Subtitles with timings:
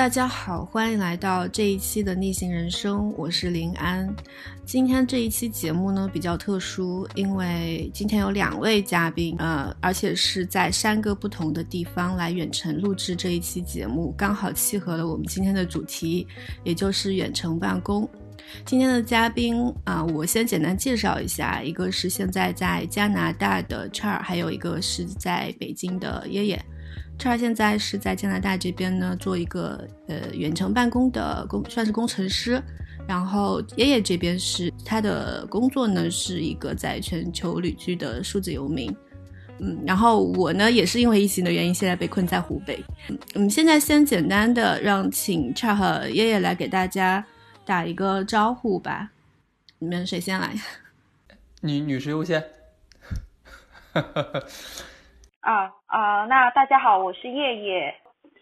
[0.00, 4.08] 大家好，欢迎来到这一期的逆行人生，我是林安。
[4.64, 16.26] 今天这一期节目呢比较特殊，因为今天有两位嘉宾，呃，而且是在三个不同的地方来远程录制这一期节目，刚好契合了我们今天的主题，
[16.64, 18.08] 也就是远程办公。
[18.64, 26.64] 今天的嘉宾啊，我先简单介绍一下，一个是现在在加拿大的 Char，还有一个是在北京的耶耶。
[27.20, 32.62] Char 现在是在加拿大这边呢，做一个呃远程办公的工，算是工程师。
[33.06, 38.90] 然后爷爷这边是他的工作呢，是一个在全球旅居的数字游民。
[39.58, 42.82] 嗯，然后我呢也是因为疫情的原因，现在被困在湖北。
[43.34, 47.22] 嗯，现在先简单的让请 Char 和爷爷来给大家
[47.66, 49.10] 打一个招呼吧。
[49.78, 50.54] 你们谁先来？
[51.60, 52.42] 女女士优先。
[55.40, 57.94] 啊啊，那大家好，我是叶叶，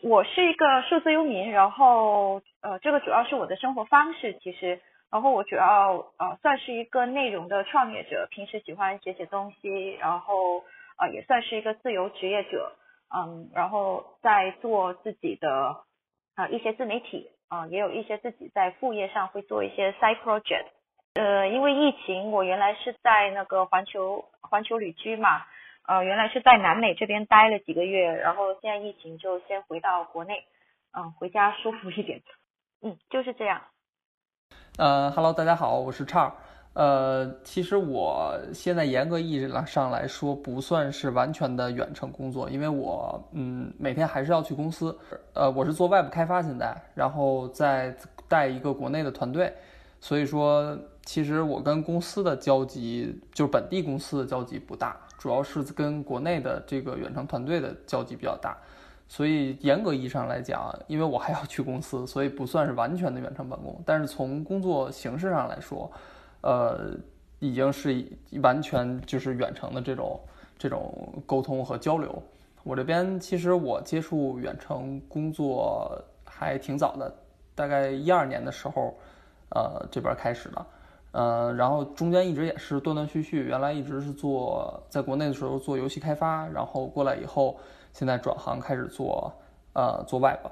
[0.02, 10.64] 我是一个数字游民，然后呃，这个主要是我的生活方式，其实，然后我主要呃算是一个内容的创业者，平时喜欢写写东西，然后
[10.96, 12.72] 啊也算是一个自由职业者，
[13.16, 15.76] 嗯，然后在做自己的
[16.34, 20.66] 啊一些自媒体啊，也有一些自己在副业上会做一些 side project，
[21.14, 25.46] 呃，因为疫情，我原来是在那个环球环球旅居嘛。
[25.88, 30.34] 呃，原来是在南美这边待了几个月，然后现在疫情就先回到国内，
[30.92, 32.20] 嗯，回家舒服一点，
[32.82, 33.58] 嗯，就是这样。
[34.76, 36.30] 呃哈喽，大家好，我是畅。
[36.74, 44.94] 呃，其实我现在严格意义上来说不算是完全的远程工作，因为我嗯每天还是要去公司。
[45.32, 47.96] 呃，我是做外部开发现在，然后再
[48.28, 49.50] 带一个国内的团队，
[50.00, 54.94] 所以说其实我跟公司的交集就是本地公司的交集不大。
[55.18, 58.56] 主要是跟国内的这个远程团队的交集比较大，
[59.08, 63.82] 所以严格意义上来讲，因为我还要去公司，所以不算是完全的远程办公。
[63.84, 65.90] 但是从工作形式上来说，
[66.42, 66.92] 呃，
[67.40, 68.06] 已经是
[68.42, 70.20] 完全就是远程的这种
[70.56, 72.22] 这种沟通和交流。
[72.62, 77.12] 我这边其实我接触远程工作还挺早的，
[77.56, 78.96] 大概一二年的时候，
[79.50, 80.66] 呃，这边开始的。
[81.18, 87.58] 呃，然后中间一直也是断断续续，原来一直是做在国内的时候做游戏开发，然后过来以后，
[87.92, 89.34] 现在转行开始做
[89.72, 90.46] 呃做 Web，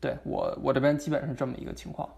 [0.00, 2.08] 对我我这边基本是这么一个情况。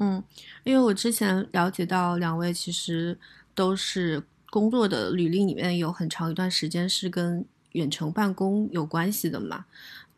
[0.00, 0.20] 嗯，
[0.64, 3.16] 因为我之前了解到两位其实
[3.54, 4.20] 都是
[4.50, 9.64] 工作的履历里面有很长一段时间是跟远程办公有关系的嘛。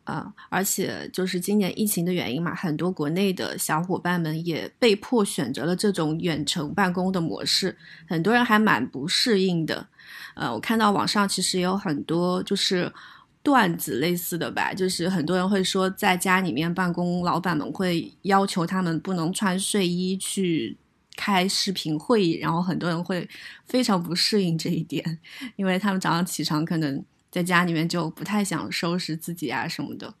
[0.03, 7.77] 啊，而且就是今年疫情的原因嘛，很多国内的小伙伴们也被迫选择了这种远程办公的模式，
[8.07, 9.87] 很多人还蛮不适应的。
[10.35, 12.91] 呃，我看到网上其实也有很多就是
[13.41, 20.75] 段子类似的吧，就是很多人会说在家里面办公，老板们会要求他们不能穿睡衣去
[21.15, 23.29] 开视频会议，然后很多人会
[23.65, 25.19] 非常不适应这一点，
[25.55, 27.01] 因为他们早上起床可能。
[27.33, 30.13] 在家里面就不太想收拾自己啊什么的，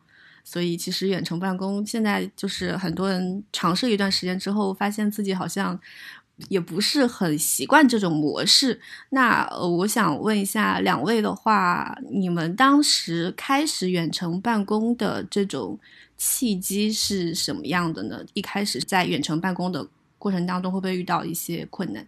[0.43, 5.79] 所以其实远程办公现在就是很多人尝试一段时间之后，发现自己好像
[6.49, 8.81] 也不是很习惯这种模式。
[9.09, 15.79] 那我想问一下两位的话，你们当时开始远程办公的这种
[16.17, 18.25] 契机是什么样的呢？
[18.33, 19.87] 一开始在远程办公的
[20.17, 22.07] 过程当中，会不会遇到一些困难？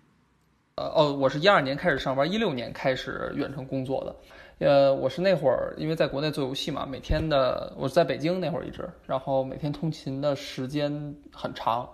[0.78, 4.16] 呃哦，我是一二年开始上班，一六年开始远程工作的。
[4.58, 11.90] 呃，我是那会儿因为在国内做游戏嘛，每天的我在北京那会儿一直，然后每天通勤的时间很长，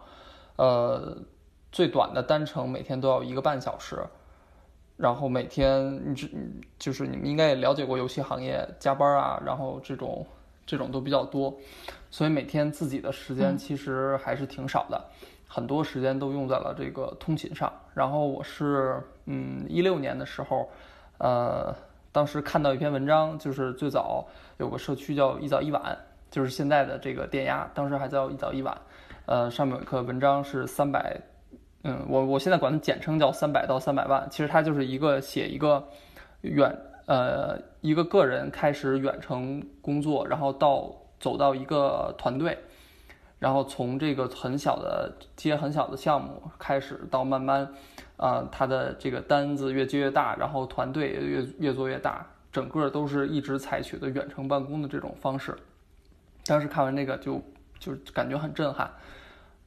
[0.57, 1.17] 呃，
[1.71, 3.99] 最短的单程每天都要一个半小时，
[4.95, 6.27] 然后每天你这
[6.77, 10.23] 就是你们应该也了解过游戏行业加班啊，然后这种
[10.63, 11.51] 这种都比较多，
[12.11, 15.03] 所以每天自己的时间其实还是挺少的，
[15.47, 17.73] 很多时间都用在了这个通勤上。
[17.95, 20.69] 然后我是嗯一六年的时候，
[21.17, 21.75] 呃。
[22.11, 24.27] 当时看到一篇文章，就是最早
[24.57, 25.97] 有个社区叫一早一晚，
[26.29, 28.77] 就是现在的这个电压，当时还叫一早一晚。
[29.25, 31.15] 呃，上面有一个文章是三百，
[31.83, 34.27] 嗯，我我现在管它简称叫三百到三百万。
[34.29, 35.87] 其实它就是一个写一个
[36.41, 36.75] 远
[37.05, 42.57] 呃一个个人开始远程工作，然后到走到一个团队，
[43.39, 47.71] 然后从这个很小的接很小的项目开始，到慢慢。
[48.21, 55.57] 啊，他的这个单子越接越大，然后团队也越越做越大，整个都是一直采取的远程办公的这种方式。
[56.45, 57.41] 当时看完那个就
[57.79, 58.91] 就感觉很震撼，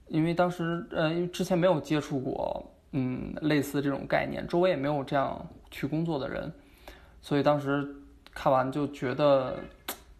[0.06, 6.52] 因为当时呃，因为之前没有接触过，嗯，类似这种概念，周围也没有这样去工作的人，
[7.20, 7.84] 所以当时
[8.32, 9.56] 看完就觉得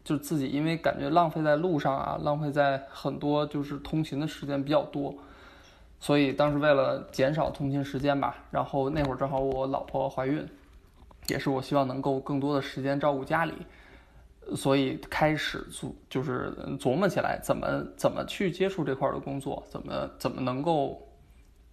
[0.03, 5.15] 就自己因为感觉浪费在路上啊，浪费在很多就是通勤的时间比较多，
[6.01, 10.47] 所以当时为了减少通勤时间吧，然后那会儿正好我老婆怀孕，
[11.29, 13.55] 也是我希望能够更多的时间照顾家里，
[14.55, 21.01] 所以开始琢就是琢磨起来怎么怎么去接触这块的工作，怎么怎么能够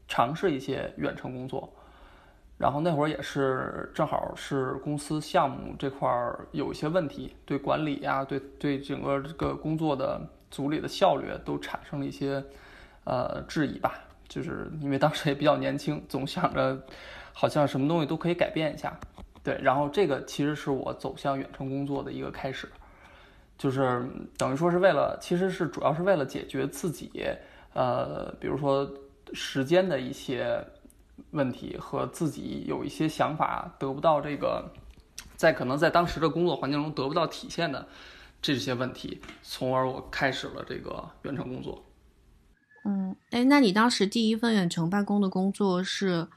[0.07, 1.69] 尝试一些远程工作。
[2.57, 10.21] 然后那会儿也是正好是公司项目这块儿有一些问题，对管理呀，对对整个这个工作的
[10.51, 12.41] 组里的效率都产生了一些
[13.03, 13.99] 呃质疑吧。
[14.31, 16.81] 就是因为当时也比较年轻，总想着
[17.33, 18.97] 好像什么东西都可以改变一下。
[19.43, 22.71] 对，然后这个其实是我走向远程工作的一个开始，
[23.57, 24.07] 就是
[24.37, 27.11] 等于说是为了，其实是主要是为了解决自己
[27.73, 28.89] 呃，比如说
[29.33, 30.65] 时间的一些。
[31.29, 34.65] 问题和自己有一些想法得不到这个，
[35.37, 37.87] 在可能在当时的工作环境中得不到体现的
[38.41, 41.81] 这些问题，从而我开始了这个远程工作。
[42.83, 46.27] 嗯，哎，那你当时第一份远程办公的工作是，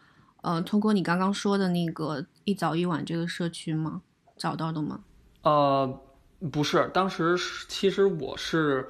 [0.43, 4.03] 呃，通过你刚刚说的那个一早一晚这个社区吗？
[4.37, 5.01] 找到的吗？
[5.43, 6.01] 呃，
[6.53, 7.37] 不是，当时
[7.69, 8.87] 其实我是，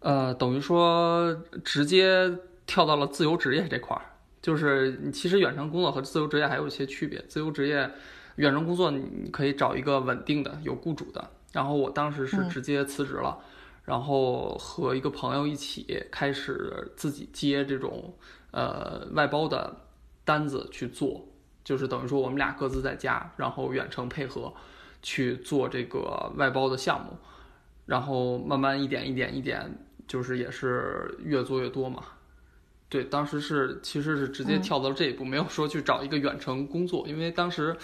[0.00, 1.34] 呃，等于说
[1.64, 2.30] 直接
[2.66, 4.02] 跳到了自由职业这块儿。
[4.42, 7.24] 就是你其实远程工作和自由职业还有一些区别。
[7.28, 7.88] 自由职业，
[8.34, 11.30] 远程工作你可以找一个稳定的、有雇主的。
[11.52, 13.38] 然后我当时是直接辞职了，
[13.84, 18.14] 然后和一个朋友一起开始自己接这种
[18.50, 19.74] 呃外包的
[20.24, 21.26] 单子去做。
[21.64, 24.52] 就是等于说我们俩各自在家，然后远程配合
[25.00, 27.16] 去做这个外包的项目，
[27.86, 29.72] 然后慢慢一点一点一点，
[30.08, 32.02] 就是也是越做越多嘛。
[32.88, 37.76] 对，当时是其实是直接跳到这一步，没有说去找一个远程工作，因为当时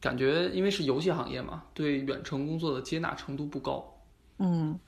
[0.00, 4.02] 感觉因为是游戏行业嘛，对远程工作的接纳程度不高。
[4.38, 4.80] 嗯，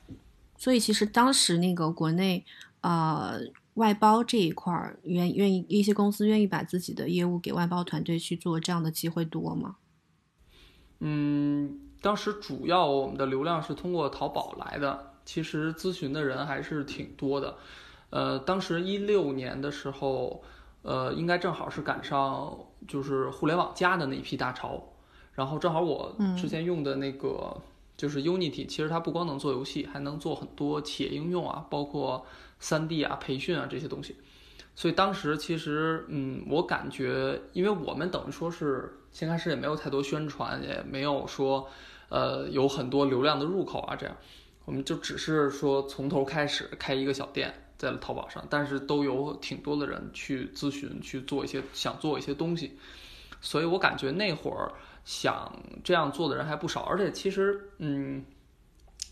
[0.57, 2.45] 所以其实当时那个国内
[2.81, 3.39] 呃
[3.75, 9.75] 外包这一块儿，愿愿意一些公司愿意把自己的业务给外包团队去做，这样的机会多吗？
[10.99, 17.57] 嗯，当时主要我们的流量是通过淘宝来的，其实咨询的人还是挺多的。
[18.11, 20.41] 呃，当时一六年的时候，
[20.83, 22.57] 呃，应该正好是赶上
[22.87, 24.81] 就是互联网加的那一批大潮，
[25.33, 27.61] 然后正好我之前用的那个
[27.97, 32.25] 就是 Unity，其实它不光能做游戏，还能做很多企业应用啊，包括
[32.59, 34.15] 三 D 啊、培训啊这些东西。
[34.75, 41.69] 所以当时其实，嗯，我感觉，因为我们等于说是先开始也没有太多宣传，也没有说，
[42.09, 44.15] 呃，有很多流量的入口啊，这样，
[44.65, 47.61] 我们就只是说从头开始开一个小店。
[47.77, 52.71] 在淘宝上，但是都有挺多的人去咨询，去做一些想做一些东西，
[53.41, 54.71] 所以我感觉那会儿
[55.05, 58.25] 想这样做的人还不少，而且其实，嗯，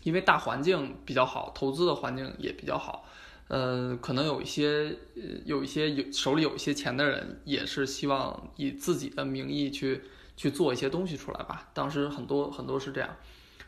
[0.02, 3.06] 因为大环境比较好，投资的环境也比较好，
[3.48, 10.02] 呃，可能有一些呃有一些有手里有一些钱的人，也是希望以自己的名义去
[10.36, 11.70] 去做一些东西出来吧。
[11.72, 13.08] 当时很多很多是这样。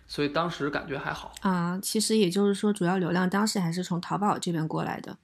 [0.09, 5.19] 所以当时感觉还好啊，其实也就是说，主要流量当时还是从淘宝这边过来的。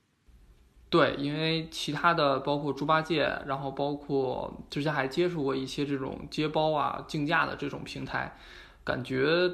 [0.93, 8.37] 对，因为其他的包括猪八戒，然后包括之前还接触过一些这种接包啊、竞价的这种平台，
[8.84, 9.51] 感觉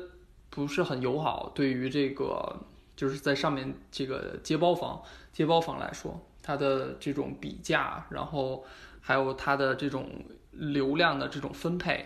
[0.51, 1.53] 不是很友好。
[1.55, 2.59] 对于这个
[2.97, 5.01] 就是在上面这个接包方、
[5.33, 8.65] 接包方来说，它的这种比价，然后
[9.01, 10.11] 还有它的这种
[10.51, 12.05] 流量的这种分配，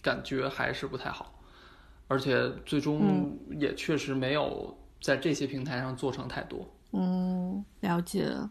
[0.00, 1.34] 感觉还是不太好。
[2.06, 6.64] 而且最终也确实没有在这些平台上做成太多。
[6.92, 8.48] 嗯，了解了。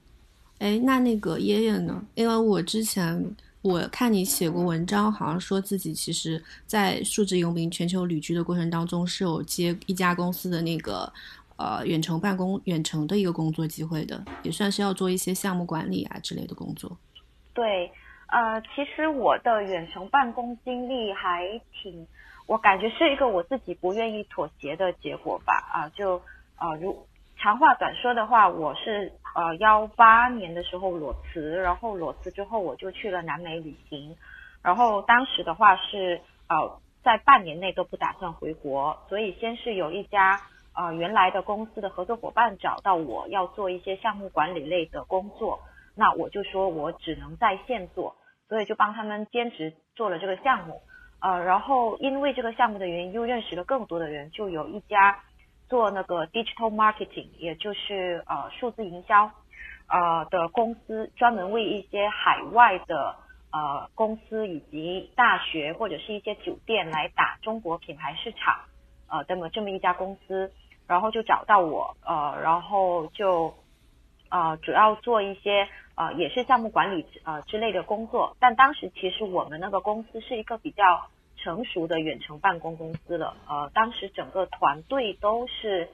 [0.59, 2.03] 哎，那那个爷爷呢？
[2.15, 11.11] 因为我之前我看你写过文章，好像说自己其实，在数字游民全球旅居的过程当中，是有接一家公司的那个
[11.57, 16.97] 呃远程办公、远程的一个工作机会的，也算是要做一些项目管理啊之类的工作。
[17.53, 17.91] 对，
[18.27, 22.07] 呃，其实我的远程办公经历还挺。
[22.47, 26.15] 我感觉是一个我自己不愿意妥协的结果吧，啊，就
[26.55, 26.97] 啊，如
[27.39, 34.15] 长话短说的话，我是呃幺八年的时候裸辞，然后裸辞之后我就去了南美旅行，
[34.63, 40.41] 然后当时的话是呃在半年内都不打算回国，所以先是有一家
[40.75, 45.60] 呃原来的公司的合作伙伴找到我要做一些项目管理类的工作，
[45.96, 48.15] 那我就说我只能在线做，
[48.50, 50.82] 所以就帮他们兼职做了这个项目。
[51.20, 55.20] 呃，然后因为这个项目的原因，又认识了更多的人，就有一家
[55.69, 59.31] 做那个 digital marketing，也就是呃数字营销
[59.88, 63.15] 呃的公司，专门为一些海外的
[63.51, 68.59] 呃公司以及大学或者是一些酒店来打中国品牌市场。
[69.09, 70.51] 呃这么这么一家公司，
[70.86, 73.53] 然后就找到我，呃，然后就
[74.29, 78.36] 呃主要做一些呃也是项目管理呃之类的工作。
[78.38, 81.07] 但当时其实我们那个公司是一个比较
[81.48, 85.88] 成熟的远程办公公司了，呃，当时整个团队都是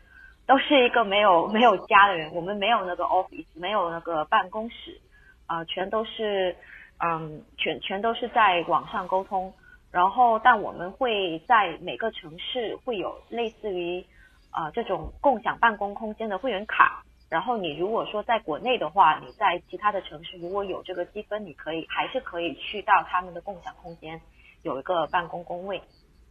[0.47, 4.99] 都是一个没有没有家的人，我们没有那个 office，没有那个办公室，
[5.45, 6.55] 啊，全都是
[6.97, 9.53] 嗯全全都是在网上沟通。
[9.91, 14.03] 然后，但我们会在每个城市会有类似于
[14.49, 17.03] 啊这种共享办公空间的会员卡。
[17.29, 24.19] 然后你如果说在国内的话，你在其他的城市如果有这个积分，你可以还是可以去到他们的共享空间
[24.63, 25.81] 有一个办公工位。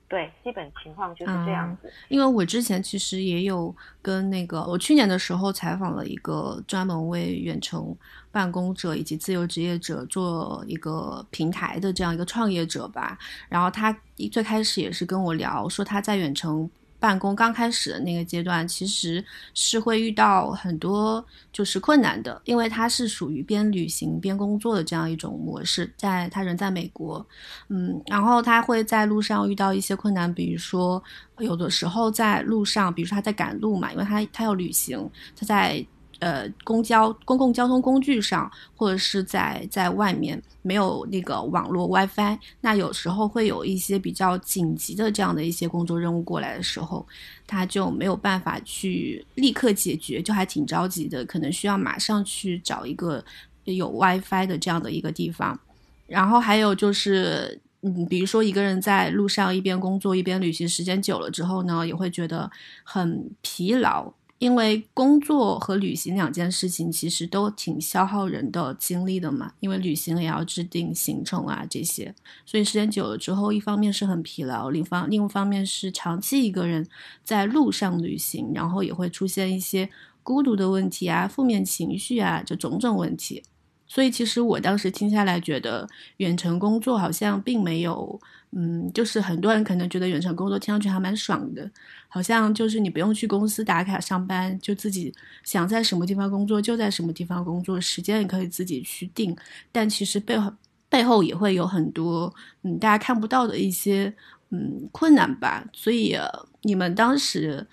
[0.08, 1.90] 对，基本情况就是这样子。
[2.08, 7.96] 因为我之前其实也有跟那个，我去年的时候采访了一个专门为远程
[8.30, 13.18] 办公者以及自由职业者做一个平台的这样一个创业者吧。
[13.48, 13.90] 然后他
[14.30, 16.70] 最开始也是跟我聊说他在远程。
[17.02, 27.26] 办公刚开始的那个阶段，其实是会遇到很多就是困难的，因为他是属于边旅行边工作的这样一种模式，在他人在美国，
[27.68, 31.02] 嗯，然后他会在路上遇到一些困难，比如说
[31.38, 35.84] 有的时候在路上，比如说他在赶路嘛，因为他他要旅行，他在。
[36.22, 47.04] 呃，公交、公共交通工具上，或者是在在外面没有那个网络 WiFi，那有时候会有一些比较紧急的这样的一些工作任务过来的时候，
[47.44, 53.24] 他就没有办法去立刻解决，就还挺着急的，可能需要马上去找一个
[53.64, 55.58] 有 WiFi 的这样的一个地方。
[56.06, 62.48] 然后还有就是，嗯，比如说一个人在路上一边工作一边旅行，时间久了之后呢，也会觉得
[62.84, 64.12] 很疲劳。
[64.42, 72.12] 因为工作和旅行两件事情其实都挺消耗人的精力的嘛，因为旅行也要制定行程啊这些，
[72.44, 76.84] 所以时间久了之后，一方面是很疲劳，另方另一方面是长期一个人
[77.22, 79.88] 在路上旅行，然后也会出现一些
[80.24, 83.44] 孤独的问题啊、负面情绪啊，这种种问题。
[83.86, 88.20] 所以其实我当时听下来，觉得远程工作好像并没有，
[88.54, 91.70] 嗯，就是很多人可能觉得远程工作听上去还蛮爽的，
[92.08, 99.36] 好像就是你不用去公司打卡上班，就自己想在什么地方工作就在什么地方工作，时间也可以自己去定。
[99.70, 100.52] 但其实背后
[100.88, 102.32] 背后也会有很多，
[102.62, 104.14] 嗯，大家看不到的一些，
[104.50, 105.64] 嗯，困难吧。
[105.72, 106.16] 所以
[106.62, 107.66] 你们当时，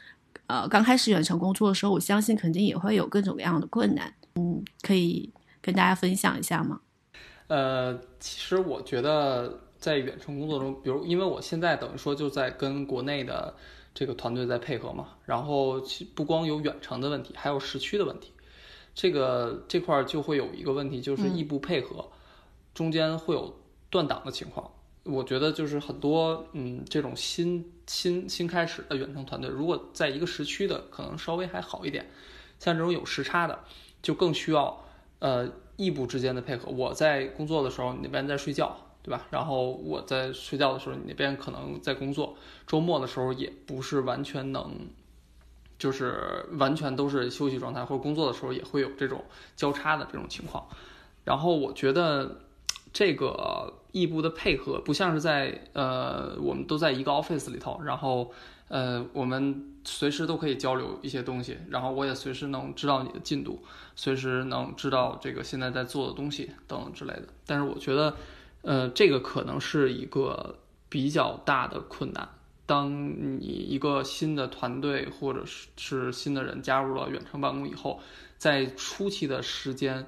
[0.47, 5.31] 呃，刚开始远程工作的时候，我相信肯定也会有各种各样的困难，嗯，可以。
[5.61, 6.79] 跟大家分享一下吗？
[7.47, 13.55] 呃，其实我觉得在远程工作中，比如因为我现在等于说就在跟国内的
[13.93, 15.81] 这个团队在配合嘛，然后
[16.13, 18.31] 不光有远程的问题，还有时区的问题。
[18.93, 22.09] 这个这块就会有一个问题，就是异步配合
[22.73, 23.57] 中间会有
[23.89, 24.69] 断档的情况。
[25.03, 32.09] 我觉得就是很多嗯这种新新新开始的远程团队，如果在一个时区的，可能稍微还好一点。
[32.59, 33.59] 像这种有时差的，
[34.01, 34.85] 就更需要。
[35.19, 39.25] 呃，异步之间的配合，我在工作的时候，你那边在睡觉，对吧？
[39.29, 42.35] 然后我在睡觉的时候，你那边可能在工作。
[42.67, 44.71] 周末的时候也不是完全能，
[45.77, 49.23] 就是完全都是休息状态，或者工作的时候也会有这种
[49.55, 50.67] 交叉的这种情况。
[51.23, 52.41] 然后我觉得
[52.93, 58.31] 这个异步的配合，不像是在呃，我们都在一个 office 里头，然后。
[58.69, 63.63] 呃，我们随时都可以交流一些东西，然后我也随时能知道你的进度，
[63.95, 67.23] 随时能知道这个现在在做的东西等等之类的。
[67.47, 68.15] 但是我觉得，
[68.61, 72.27] 呃，这个可能是一个比较大的困难。
[72.65, 72.89] 当
[73.39, 77.99] 你一个新的团队或者是是新的人加入了远程办公以后，
[78.37, 80.05] 在初期的时间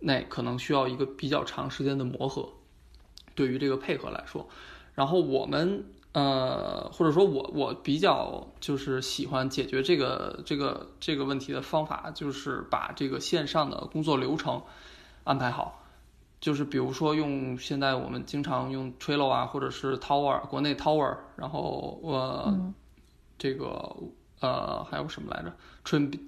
[0.00, 2.48] 内，可能需要一个比较长时间的磨合，
[3.34, 4.48] 对于这个配合来说，
[4.94, 5.84] 然后我们。
[6.14, 14.62] 呃，或者说我我比较就是喜欢解决这个这个这个问题的方法，就是把这个线上的工作流程
[15.24, 15.81] 安排好，
[16.42, 22.74] 就是比如说用现在我们经常用 Trello 啊，或者是 Tower 国内 Tower，然后呃
[23.38, 23.96] 这个
[24.40, 25.56] 呃还有什么来着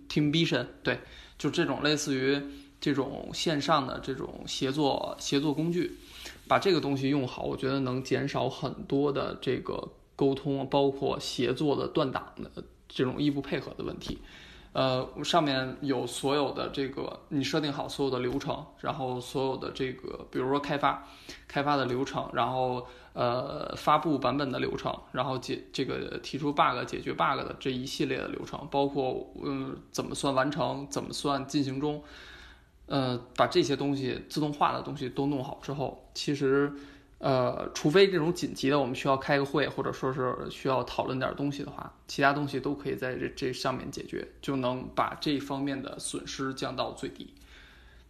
[0.09, 1.01] ？Teamvision 对，
[1.37, 2.41] 就这种类似于
[2.81, 5.99] 这种线上的这种协作协作工具。
[6.47, 14.19] 把这个东西用好，我觉得能减少很多的这个沟通，包括协作的断档的这种异步配合的问题。
[14.75, 21.07] 呃，上面有所有的这个你设定好所有的流程，然后所有的这个，比如说开发
[21.47, 32.03] 开发的流程，然后呃发布版本的流程，然后解这个提出 bug 解决 bug 的这一系列的流程，包括嗯怎么算完成，怎么算进行中。
[32.87, 36.71] 呃，把这些东西自动化的东西都弄好之后，其实，
[37.25, 47.33] 呃，除非这种紧急的，我们需要开个会，或者说是需要讨论点东西的话，其他东西都可以在这这上面解决，就能把这方面的损失降到最低。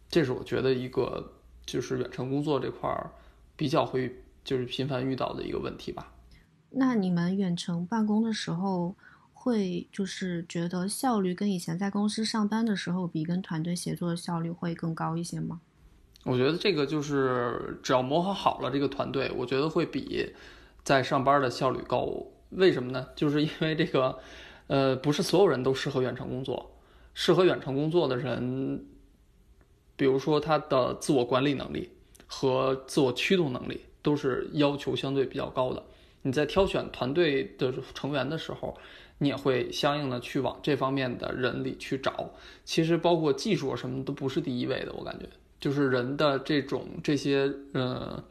[0.09, 1.33] 这是我觉得一个
[1.65, 2.91] 就是远程工作这块
[3.55, 6.13] 比较会就是频繁遇到的一个问题吧。
[6.71, 8.97] 那你们远程办公的时候，
[9.33, 15.61] 会就是觉得效率跟以前在公司上班的时候比，跟团队协作的效率会更高一些吗？
[16.25, 20.33] 我觉得这个就是只要磨合好了，这个团队我觉得会比
[20.83, 22.11] 在上班的效率高。
[22.51, 23.07] 为什么呢？
[23.15, 24.19] 就是因为这个，
[24.67, 26.71] 呃，不是所有人都适合远程工作。
[27.13, 28.85] 适合远程工作的人，
[29.97, 31.91] 比如说他的自我管理能力
[32.27, 35.83] 和自我驱动能力都是要求相对比较高的。
[36.23, 38.77] 你在挑选团队的成员的时候，
[39.19, 42.31] 你也会相应的去往这方面的人里去找。
[42.65, 45.27] 其实包括技术什么都不是第一位的，我感觉
[45.65, 48.23] 就是人的这种这些呃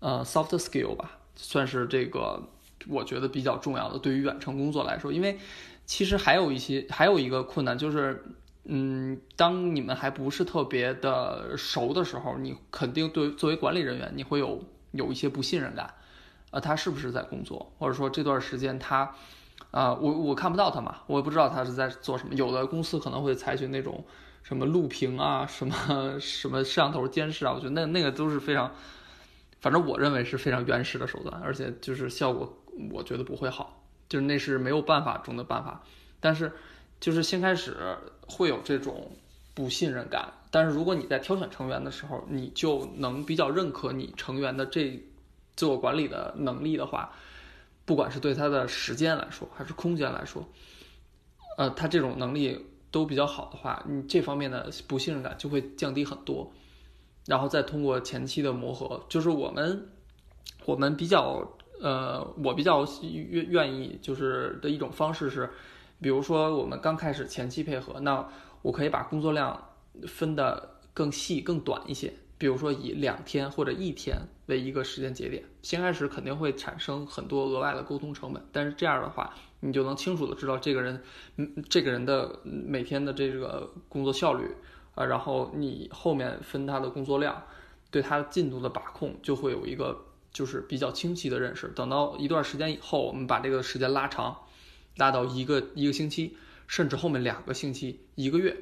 [0.00, 2.42] 呃 soft skill 吧，算是这个
[2.88, 3.96] 我觉得比较重要的。
[3.96, 5.38] 对于远程工作来说，因为
[5.86, 8.24] 其实还有一些还有一个困难就是，
[8.64, 15.88] 嗯，当你们还不是特别的熟的时候，你肯定对作为管理人员，你会有有一些不信任感。
[16.50, 19.14] 呃，他是不是在工作，或者说这段时间他，
[19.70, 22.34] 啊，我我看不到他嘛，我也不知道他是在做什么。
[22.34, 24.04] 有的公司可能会采取那种
[24.44, 28.72] 什么录屏啊，什么什么摄像头监视啊，我觉得那那个都是非常，
[29.60, 32.56] 反正我认为是非常原始的手段，而且就是效果
[32.92, 35.82] 我觉得不会好，就是那是没有办法中的办法。
[36.20, 36.52] 但是
[37.00, 37.76] 就是先开始
[38.28, 39.10] 会有这种
[39.52, 45.02] 不信任感，但是如果你在挑选成员的时候，你就能比较认可你成员的这。
[45.56, 47.12] 自我管理的能力的话，
[47.84, 50.44] 不管是对他的时间来说，还是空间来说，
[51.56, 52.58] 呃，他这种能力
[52.94, 56.48] 都比较好的话，你这方面的不信任感就会降低很多。
[57.26, 59.88] 然后再通过前期的磨合，就是我们
[60.64, 61.44] 我们比较
[61.80, 65.50] 呃，我比较愿愿意就是的一种方式是，
[66.00, 68.24] 比如说我们刚开始前期配合，那
[68.62, 69.60] 我可以把工作量
[70.06, 72.12] 分的更细、更短一些。
[72.36, 81.02] 比如说以两天或者一天为一个时间节点，先开始肯定会产生很多额外的沟通成本，但是这样的话，你就能清楚的知道这个人，
[81.36, 84.50] 嗯，这个人的每天的这个工作效率，
[84.94, 87.42] 啊，然后你后面分他的工作量，
[87.90, 91.68] 对他的进度的把控就会有一个就是比较清晰的认识。
[91.68, 94.36] 等到一段时间以后，我们把这个时间拉长，
[94.96, 98.56] 拉到一个一个星期，甚至后面两个星期、一个月。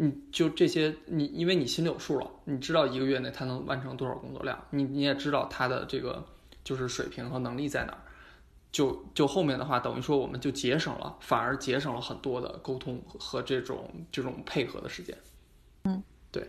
[0.00, 6.24] 你就这些，你因为你心里有数了，你知道一个月内他能完成多少工作量，你你也知道他的这个
[6.62, 7.98] 就是水平和能力在哪儿，
[8.70, 15.18] 就就后面的话，等于说我们就节省了，反而节省了很多的沟通和这种这种配合的时间。
[15.82, 16.48] 嗯，对，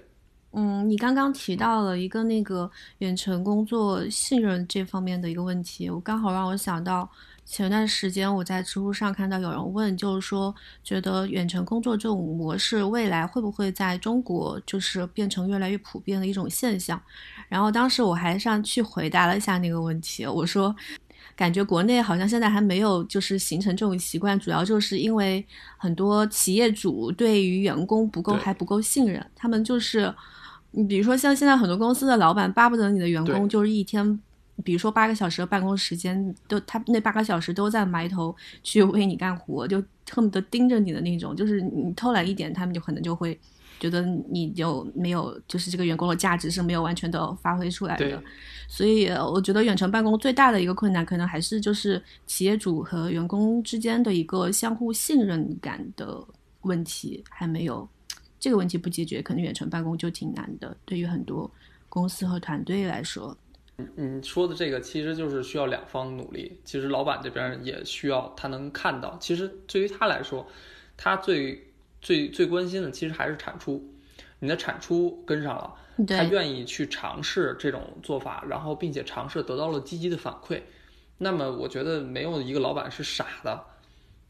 [0.52, 7.10] 嗯，你刚刚提到了一个那个远程工作信任这方面的一个问题，我刚好让我想到。
[7.50, 17.02] 前段时间我在知乎上看到有人问，就是说觉得远程工作这种模式未来会不会在中国就是变成越来越普遍的一种现象？
[17.48, 20.74] 然后当时我还上去回答了一下那个问题，我说
[21.36, 25.44] 感觉国内好像现在还没有就是形成这种习惯，主要就是因为
[25.76, 30.14] 很多企业主对于员工不够还不够信任，他们就是
[30.70, 34.22] 你比如说像现在很多公司的老板巴不得你的员工就是一天。
[34.64, 41.36] 比如说八个小时的办公时间，都他那八个小时都在埋头去为你干活，就恨不得盯着你的那种。
[41.36, 43.40] 就是你偷懒一点，他们就可能就会
[43.80, 48.22] 觉得你就没有，就是这个员工的价值是没有完全的发挥出来的。
[48.68, 56.22] 所以我觉得远程办公最大的一个困难，可能还是就是企业主和员工之间的一个相互信任感的
[56.62, 57.88] 问题还没有
[58.40, 60.76] 这个问题不解决，可能远程办公就挺难的。
[60.86, 61.50] 对于很多
[61.88, 63.38] 公司和团队来说。
[63.96, 66.60] 你说的这个其实就是需要两方努力。
[66.64, 69.18] 其实老板这边也需要他能看到。
[69.20, 70.48] 其实对于他来说，
[70.98, 73.94] 他最最最关心的其实还是产出。
[74.40, 75.76] 你的产出跟上了，
[76.08, 80.62] 他愿意去尝试这种做法，然后并且尝试得到了积极的反馈。
[81.18, 83.66] 那么我觉得没有一个老板是傻的。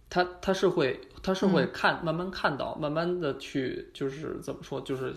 [0.10, 5.14] 他他是会他是会看慢慢看到，慢慢的去就是怎么说，就是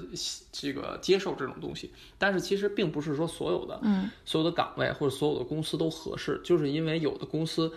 [0.52, 1.92] 这个接受这种东西。
[2.18, 7.72] 但是其实并不是说所有的，嗯，所有的岗位或者所有的公司都合适，就是因为有的公司，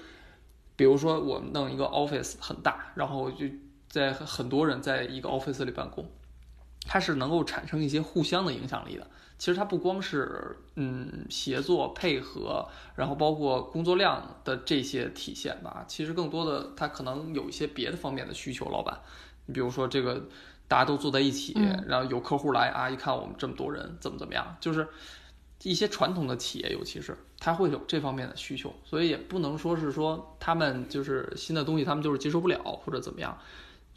[0.76, 3.46] 比如说我们弄一个 office 很大，然后就
[3.88, 6.06] 在很多人在一个 office 里办公，
[6.86, 9.08] 它是能够产生一些互相的影响力的。
[9.38, 15.84] 其实它不光是嗯协作配合，然后包括工作量的这些体现吧。
[15.88, 18.70] 其实更多的它可能有一些别的方面的需求。
[18.70, 18.98] 老板，
[19.46, 20.28] 你比如说这个
[20.68, 21.54] 大家都坐在一起，
[21.88, 24.88] 然后有客户来啊，一看我们这么多人怎么怎么样，就是
[25.64, 33.38] 一些传统的企业，尤其是它会有这方面的需求，所以也不能说是说他们就是新的东西，他们就是接受不了或者怎么样。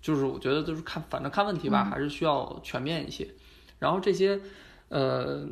[0.00, 3.28] 就是我觉得就是看，反正看问题吧，还是需要全面一些。
[3.80, 4.40] 然后这些，
[4.88, 5.46] 呃，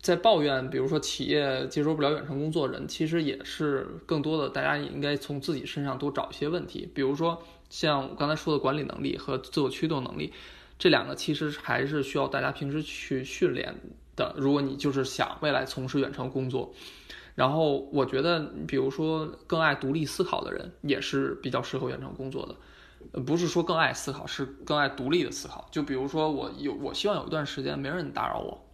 [0.00, 6.88] 在抱怨，比如说企业接受不了远程工作人，其实也是更多的，大家也应该从自己身上多找一些问题。
[6.94, 10.32] 比如说像我刚才说的管理能力和自我驱动能力，
[10.78, 13.74] 这两个其实还是需要大家平时去训练
[14.14, 14.34] 的。
[14.36, 16.72] 如果你就是想未来从事远程工作，
[17.34, 22.54] 然后我觉得，比如说更爱独立思考的人，也是比较适合远程工作的。
[23.26, 25.66] 不是说更爱思考，是更爱独立的思考。
[25.70, 28.66] 就比如说，我有我希望有一段时间没人打扰我，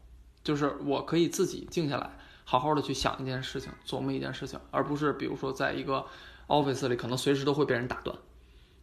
[0.42, 2.10] 就是我可以自己静下来，
[2.44, 6.04] 好好的去想一件事情，琢磨一件事情，而不是比如说在一个
[6.48, 8.16] office 里，可能随时都会被人打断。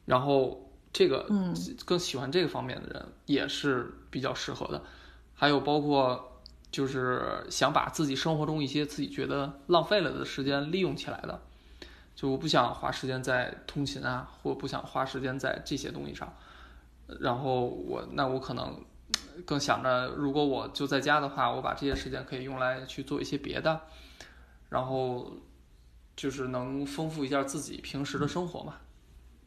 [0.06, 4.84] 然后这个，嗯，更喜欢这个方面的人也是比较适合的。
[5.34, 11.42] 还有包括就是想把自己生活中一些自己觉得浪费了的时间利用起来的。
[12.20, 16.36] 就我不想花时间在通勤啊，或不想花时间在这些东西上，
[17.22, 18.78] 然后我那我可能
[19.46, 23.80] 更想着，如果我就在家的话，我把这些时间可以用来去做一些别的，
[24.68, 25.32] 然后
[26.18, 28.76] 就是能丰富一下自己平时的生活嘛。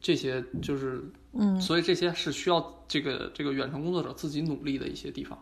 [0.01, 5.37] 这些就是嗯，所以这些是需要这个这个远程工作者自己努力的一些地方。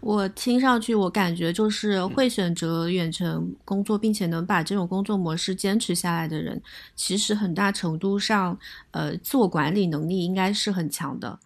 [0.00, 6.60] 我听上去，我感觉就是会选择远程工作，并且能把这种工作模式坚持下来的人，
[6.94, 8.58] 其实很大程度上，
[8.90, 11.38] 呃，自我管理能力应该是很强的。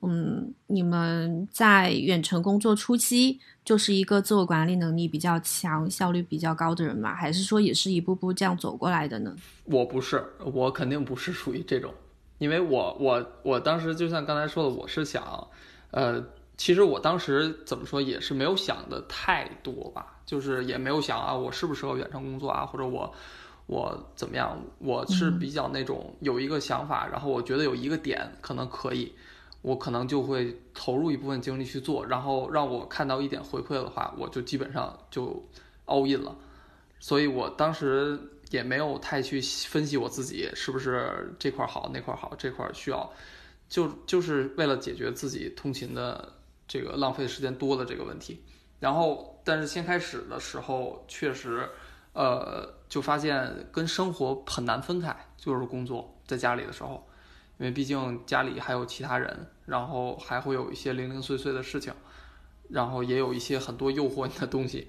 [0.00, 7.14] 嗯，你们在远程工作初期就是一个自我管理能力比较强、效率比较高的人吗？
[7.14, 9.34] 还是说也是一步步这样走过来的呢？
[9.64, 11.92] 我不是，我肯定不是属于这种，
[12.38, 15.46] 因为我我我当时就像刚才说的，我是想，
[15.92, 16.24] 呃。
[16.58, 23.12] 其实我当时怎么说也是没有想的太多吧，就是也没有想啊，我适不适合远程工作啊，或者我
[23.66, 24.56] 我怎么样？
[24.78, 29.12] 我是比较那种有一个想法，然后我觉得有一个点可能可以，
[29.62, 35.42] 我可能就会投入一部分精力去做，然后让我看到一点回馈的话，我就基本上就
[35.86, 36.36] all in 了。
[37.00, 38.16] 所以我当时
[38.50, 43.10] 也没有太去分析我自己是不是这块好那块好，这块需要，
[43.68, 46.32] 就就是为了解决自己通勤的。
[46.72, 48.42] 这个浪费时间多的这个问题，
[48.80, 51.68] 然后但是先开始的时候确实，
[52.14, 57.06] 呃，就发现跟生活很难分开，就是工作在家里的时候，
[57.58, 61.92] 因为毕竟家里还有其他人，然后还会有一些零零碎碎的事情，
[62.70, 64.88] 然后也有一些很多诱惑你的东西，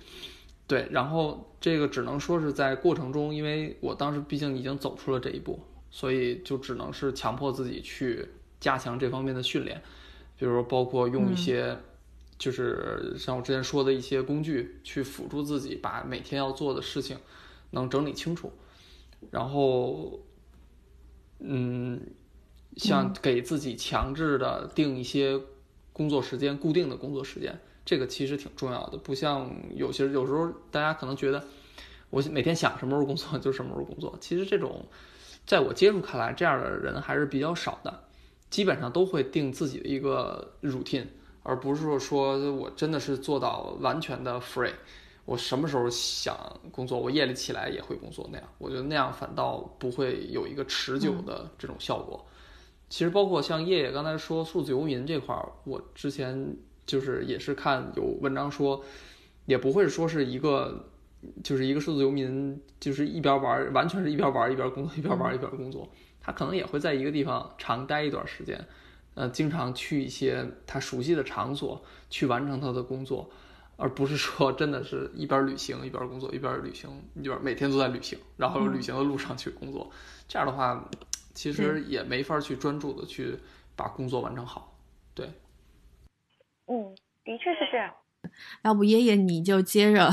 [0.65, 5.59] 对，然后这个只能说是在过程中，因为我当时毕竟已经走出了这一步，
[5.91, 8.25] 所以就只能是强迫自己去
[8.61, 9.83] 加强这方面的训练。
[10.43, 11.77] 比如包括用一些，
[12.37, 17.17] 就是像我之前说的一些工具去辅助自己，把每天要做的事情
[17.71, 18.51] 能整理清楚。
[19.31, 20.19] 然后，
[21.39, 21.97] 嗯，
[22.75, 25.39] 像给自己强制的定一些
[25.93, 28.97] 工作时间，固定的工作时间，这个其实挺重要的。
[28.97, 31.41] 不像有些有时候大家可能觉得，
[32.09, 34.13] 我每天想什么时候工作就什么时候工作。
[34.19, 34.85] 其实这种，
[35.45, 38.03] 在我接触看来，这样的人还是比较少的。
[38.53, 41.07] 基本上都会定自己的一个 routine，
[41.41, 44.69] 而不是说说我真的是做到完全的 free，
[45.25, 46.37] 我什么时候想
[46.71, 52.23] 工作，我夜里起来也会工作那样，我觉得那样反倒不会有一个持久的这种效果。
[52.89, 58.83] 其实包括像叶叶刚才说数字游民这块儿，我之前就是也是看有文章说，
[59.47, 60.91] 也不会说是一个
[61.43, 65.89] 就是一个数字游民，就是一边玩，完全是一边玩一边工作，一边玩一边工作。
[66.23, 68.65] 他可能也会在一个地方长待一段时间，
[69.13, 73.29] 呃，经常去一些他熟悉的场所去完成他的工作，
[73.75, 79.91] 而不是说真的是一边旅行一边工作，一边旅行一边每天都在旅行，然后旅行的路上去工作，
[80.27, 80.89] 这样的话，
[81.33, 83.37] 其实也没法去专注的去
[83.75, 84.77] 把工作完成好。
[85.13, 85.27] 对，
[86.67, 87.93] 嗯，的确是这样。
[88.63, 90.09] 要不，爷爷你就接着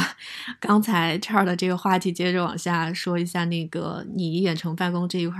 [0.61, 5.38] 刚才 Charles 的这个话题，接着往下说一下那个你远程办公这一块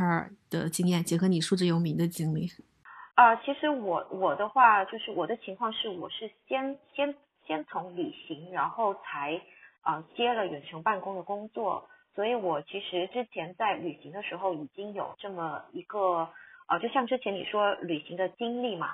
[0.49, 2.49] 的经验，结合你数字游民的经历。
[3.15, 7.15] 啊，其实我我的话就是我的情况是，我是先先
[7.47, 9.41] 先从旅行，然后才
[9.83, 16.29] 啊接了远程办公的工作，所以我其实之前在旅行的时候已经有这么一个
[16.67, 18.89] 啊，就像之前你说旅行的经历嘛。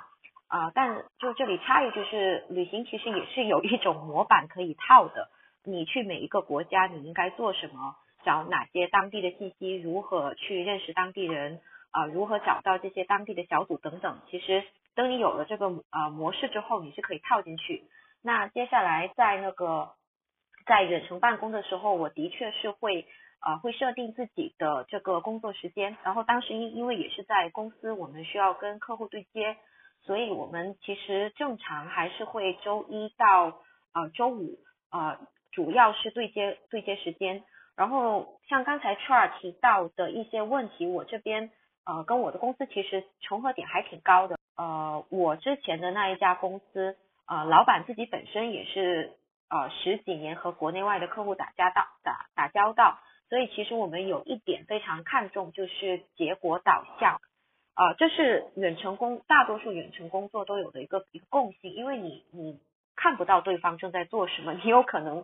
[0.47, 5.29] 啊，但就这里插一句是，旅行其实也是有一种模板可以套的。
[5.63, 7.95] 你去每一个国家，你应该做什么？
[8.23, 9.75] 找哪些当地的信息？
[9.75, 11.61] 如何去认识当地人？
[11.91, 14.19] 啊，如何找到这些当地的小组等等？
[14.29, 14.63] 其实
[14.95, 17.83] 等你有了这个呃模式之后，你是可以套进去。
[18.21, 19.91] 那接下来在那个
[20.65, 23.05] 在远程办公的时候，我的确是会
[23.45, 29.55] 呃会设定自己的这个工作时间，然后当时因因为也是在公司，我们需要跟客户对接，
[30.07, 33.59] 所以我们其实正常还是会周一到
[33.93, 34.57] 呃周五
[34.89, 35.19] 呃
[35.51, 37.43] 主要是对接对接时间，
[37.75, 41.51] 然后像刚才 Char 提到的一些问题，我这边
[41.85, 46.97] 呃跟我的公司其实重合点还挺高的，呃我之前的那一家公司。
[47.29, 49.11] 呃，老板自己本身也是
[49.49, 57.19] 呃十几年和国内外的客户打交道打打交道，所以其实我们有一点非常看重就是结果导向，
[57.77, 62.59] 啊，这是远程工大多数远程工作都有的一个一个共性，因为你你
[62.95, 65.23] 看不到对方正在做什么，你有可能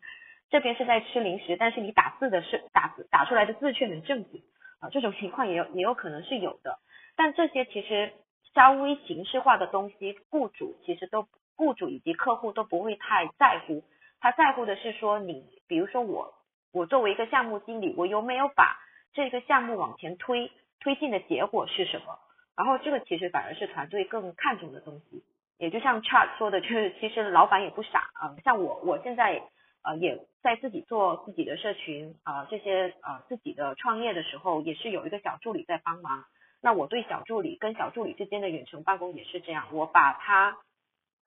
[0.52, 4.44] 这边是在吃零食，但是你打字的是打字打出来的字却很正经
[4.80, 6.78] 啊，这种情况也有也有可能是有的，
[7.16, 8.14] 但这些其实
[8.54, 11.28] 稍微形式化的东西，雇主其实都。
[11.56, 13.84] 雇主以及客户都不会太在乎，
[14.20, 16.34] 他在乎的是说你，比如说我，
[16.72, 18.76] 我作为一个项目经理，我有没有把
[19.14, 22.18] 这个项目往前推，推进的结果是什么？
[22.56, 25.24] 然后这个其实反而是团队更看重的东西。
[25.58, 29.42] 也就像 Chart 说的，就是其实老板也不傻啊，像我，我现在
[29.84, 36.26] 呃也在自己做自己的社群啊，这些啊自己的创业的时候，也是有一个小助理在帮忙。
[36.62, 40.58] 那我对小助理跟小助理之间的远程办公也是这样，我把他。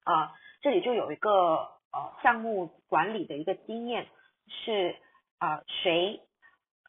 [0.05, 4.07] 啊，这里就有一个呃项目管理的一个经验，
[4.47, 4.95] 是
[5.39, 6.21] 啊谁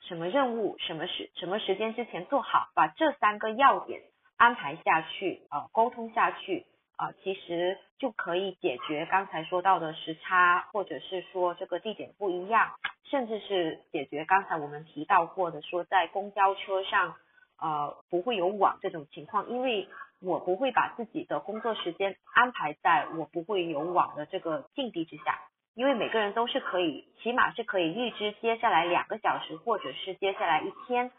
[0.02, 4.04] 什么任务什么时什么时间之前做好，把这三个要点
[4.38, 12.72] 安排下去啊沟通下去啊，其实就可以解决刚才说到的时差，或者是说这个地点不一样，
[13.04, 17.16] 甚至是解决刚才我们提到过的说在公交车上
[17.60, 19.88] 呃不会有网这种情况，因为。
[20.20, 25.40] 我不会把自己的工作时间安排在我不会有网的这个境地之下，
[25.76, 31.12] 因为每个人都是可以，起码是可以预知接下来两个小时或者是接下来一天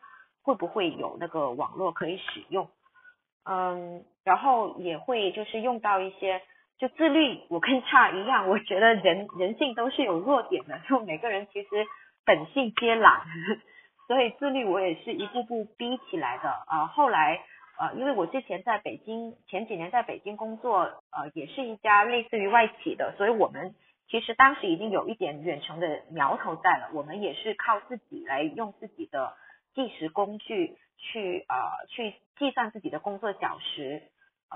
[0.43, 2.69] 会不会有那个网络可以使用，
[3.49, 6.41] 嗯，然后也会就是用到一些
[6.79, 11.69] 就自律，我跟差一样，我觉得人人性都是有弱点的，就每个人其实
[12.25, 13.23] 本性皆懒，
[14.07, 17.41] 所以自律我也是一步步逼起来的啊，后来。
[17.81, 20.81] 呃，因为我之前在北京，前几年在北京工作，
[21.13, 23.73] 呃，也是一家类似于外企的，所以我们
[24.09, 26.91] 其实当时已经有一点远程的苗头在了。
[26.93, 29.33] 我们也是靠自己来用自己的
[29.79, 34.03] 计时工具去呃去计算自己的工作小时，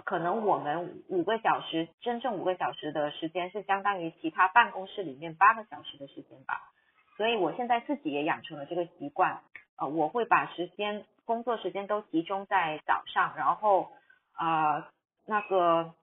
[0.04, 6.72] 可能我们五个小时，真正五个小时的时间是相当于其他办公室里面八个小时的时间吧。
[7.16, 9.42] 所以我现在自己也养成了这个习惯，
[9.76, 11.04] 呃，我会把时间。
[11.24, 13.92] 工作时间都集中在早上，然后
[14.36, 14.84] 呃
[15.24, 15.94] 那个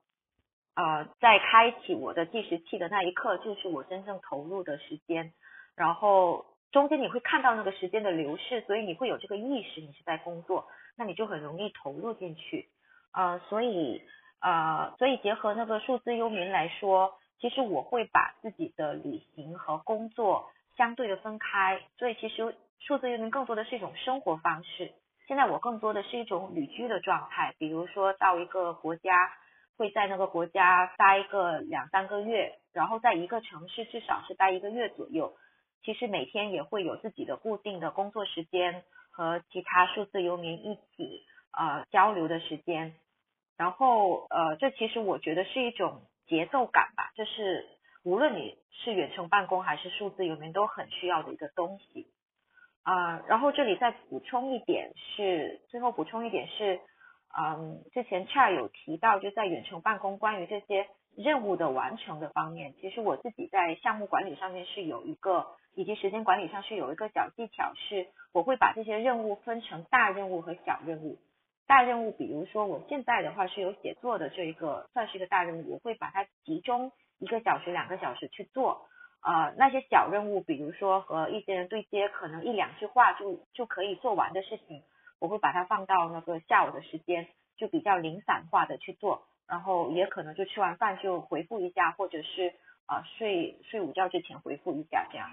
[0.74, 5.34] 呃在开启我的计时器的那一刻，就是我真正投入的时间。
[5.76, 12.68] 然后中间你会看到那个时间的流逝，所以你会有这个意识，你是在工作，那你就很容易投入进去。
[13.12, 14.02] 呃，所以
[14.40, 21.80] 呃所以结合那个数字幽民来说，其实我会把自己的旅行和工作相对的分开。
[21.98, 24.92] 所以其实数字幽民更多的是一种生活方式。
[25.26, 29.12] 现在我更多的是一种旅居的状态，比如说到一个国家，
[29.76, 35.34] 会在那个国家待个两三个月，然后在一个城市至少是待一个月左右。
[35.82, 42.94] 其实每天也会有自己的固定的工作时间和其他数字游民一起呃交流的时间。
[43.56, 47.66] 然后呃，这其实我觉得是一种节奏感吧，这是
[48.02, 52.06] 无论你是远程办公还是数字游民都很需要的一个东西。
[52.82, 56.80] 啊，然后这里再补充一点是，最后补充一点是，
[57.38, 71.18] 嗯，之前 c h a 有提到，就在远程办公关于这些任务的完成的方面，其实我自己在项目管理上面是有一个，以及时间管理上是有一个小技巧，是我会把这些任务分成大任务和小任务。
[71.66, 78.86] 大任务，比如说我现在的话是有写作的这一个，算是一个大任务，我会把它集中一个小时、两个小时去做。
[79.22, 84.82] 呃，那些小任务，比如说和一些人对接，可能一两句话就就可以做完的事情，
[85.20, 92.54] 我会把它放到那个下午的时间，就比较零散化的去做，然后也可能就吃完饭就回复一下，或者是
[92.86, 95.28] 啊睡睡午觉之前回复一下这样。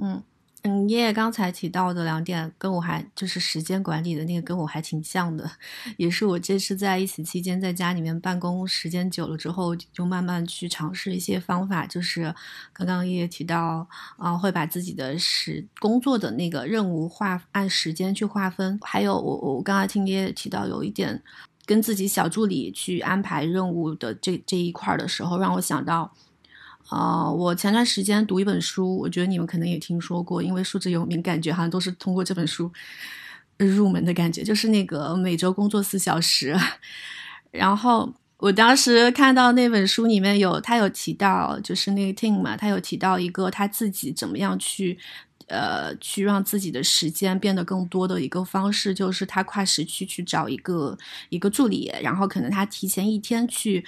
[0.00, 0.22] 嗯。
[0.62, 5.48] 嗯，爷爷刚才提到的两点，跟我还就是时间管理的那个，跟我还挺像的，
[5.96, 12.34] 也是我这次在疫情期间在家里面办公时间久了之后，就慢慢去尝试一些方法，就是
[12.72, 13.86] 刚刚爷爷提到，
[14.16, 21.22] 啊，会把自己的时工作的那个任务划按时间去划分，还有我我刚才听爷爷提到有一点
[21.66, 26.14] 跟自己小助理去安排任务的这这一块的时候，让我想到。
[26.88, 32.70] 啊，我前段时间读一本书，我觉得你们可能也听说过，因为数字游民感觉好像都是通过这本书
[33.56, 36.56] 入门的感觉，就是那个每周工作四小时。
[37.50, 44.98] 然后我当时看到那本书里面有他有提到，就是那个 Tim 嘛，他有提到一个他自己怎么样去
[45.48, 50.96] 呃去让自己的时间变得更多的一个方式，就是他跨时区去找一个
[51.30, 53.84] 一个助理，然后可能他提前一天去。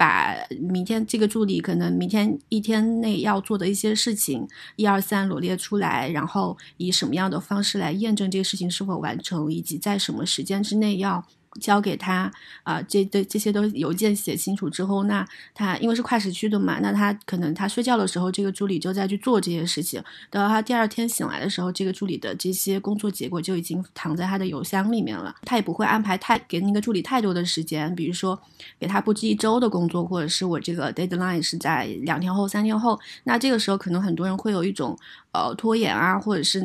[0.00, 11.26] 把明天这个助理可能明天一天内要做的一些事情一二三罗列出来，然后以什么样的方式来验证这个事情是否完成，以及在什么时间之内要。
[11.60, 12.30] 交给他
[12.62, 20.02] 啊，这这这些都邮件写清楚之后，那他因为是跨时区的嘛，那他可能他睡觉的时候，这个助理就在去做这些事情。
[20.30, 25.34] 等到他第二天醒来的时候，这个助理的这些工作结果就已经躺在他的邮箱里面了。
[25.42, 28.38] 他也不会安排太给那个助理太多的时间，比如说
[28.78, 32.98] 给他布置一周的工作，或者是我这个 deadline 是在两天后、三天后。
[33.24, 34.96] 那这个时候可能很多人会有一种
[35.32, 36.62] 呃拖延啊，或者是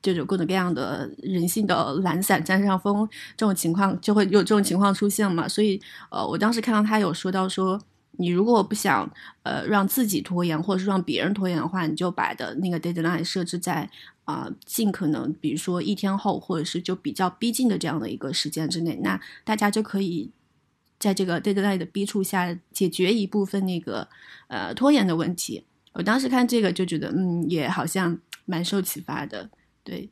[0.00, 4.22] 这种各种各样的人性的懒散占上风这种情况就会。
[4.32, 5.46] 有这种情况出现嘛？
[5.46, 5.78] 所以，
[6.10, 7.78] 呃，我当时看到他有说到说，
[8.12, 9.10] 你如果不想
[9.42, 13.90] 呃让自己拖延，或者是让别人拖延的话，你就把的那个 deadline 设置在
[14.24, 20.30] 啊尽可能，比如说一天后，或者是就比较逼近的这样的一个时间之内，那大家就可以
[20.98, 24.08] 在这个 deadline 的逼促下解决一部分那个
[24.48, 25.64] 呃拖延的问题。
[25.94, 29.50] 我当时看这个就觉得，嗯，也好像蛮受启发的，
[29.84, 30.08] 对。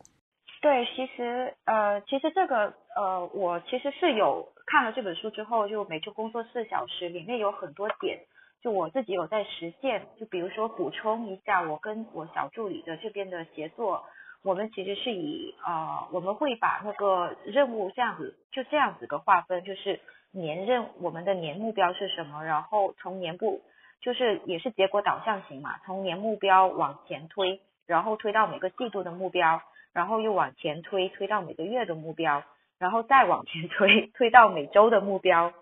[0.61, 8.21] 对，其实呃，其实这个呃，我其实是有看了这本书之后，就每周工作四小时，里面有很多点，
[8.63, 10.07] 就我自己有在实现。
[10.19, 14.05] 就比如说补充一下，我跟我小助理的这边的协作，
[14.43, 19.99] 我们其实是以呃，我们会把那个任务这样子，就这样子个划分，就是
[20.31, 23.63] 年任我们的年目标是什么，然后从年部
[24.01, 29.61] 就是也是结果导向型嘛，从年目标往前推，然后推到每个季度的目标。
[29.93, 32.45] 然后又往前推，推到每个月的目标，
[32.79, 35.53] 然后再往前推，推到每周的目标。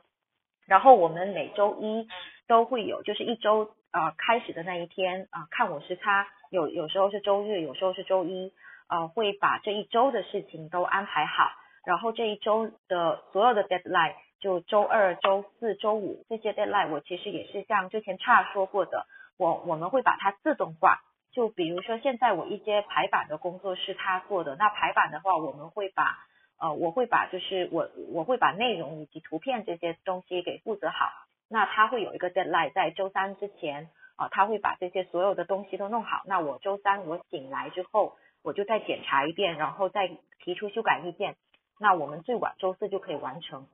[0.67, 2.07] 然后我们每周一
[2.47, 8.53] 都会有，就是一周啊开始的那一天啊，看我时差，有有时候是周日，有时候是周一，
[8.91, 11.51] 呃，会把这一周的事情都安排好。
[11.87, 21.01] 然后这一周的所有的 deadline，就周二、周四周五这些 deadline，我其实也是像之前差说过的，我我们会把它自动化。
[21.31, 24.57] 就比如说，现在我一些排版的工作是他做的。
[24.57, 26.19] 那排版的话，我们会把
[26.59, 31.11] 呃，我会把就是我我会把内容以及图片这些东西给负责好。
[31.49, 36.23] 那他会有一个 deadline，在周三之前啊，他会把这些所有的东西都弄好。
[36.27, 40.11] 那我周三我醒来之后，我就再检查一遍，然后再
[40.43, 41.37] 提出修改意见。
[41.79, 43.69] 那我们最晚周四就可以完成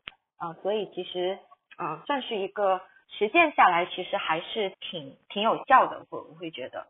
[0.44, 0.57] 啊。
[0.62, 1.38] 所以其实
[1.76, 2.80] 啊，算是一个
[3.18, 6.87] 实践下来，其实还是挺挺有效的，我我会觉得。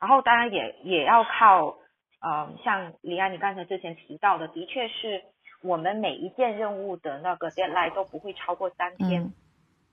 [0.00, 1.76] 然后当然也也要靠，
[2.20, 5.22] 呃，像李安你刚才之前提到的，的确是
[5.60, 9.32] 我们每一件任务的那个 deadline 都不会超过三天。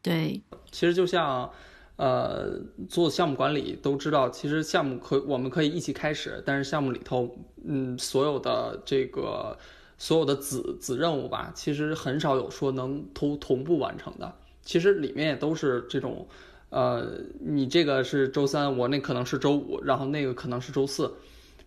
[0.04, 1.52] 对，其实就像，
[1.98, 7.28] 呃，做项目管理都知道，其实项目可我们可以一起开始，但是项目里头，
[7.67, 9.58] 嗯，所有的这个
[9.97, 14.34] 所有的子子任务吧，其实很少有说能同同步完成的。
[14.62, 16.27] 其实里面也都是这种。
[16.71, 17.08] 呃，
[17.39, 21.10] 你这个是周三，我那可能是周五，然后那个可能是周四，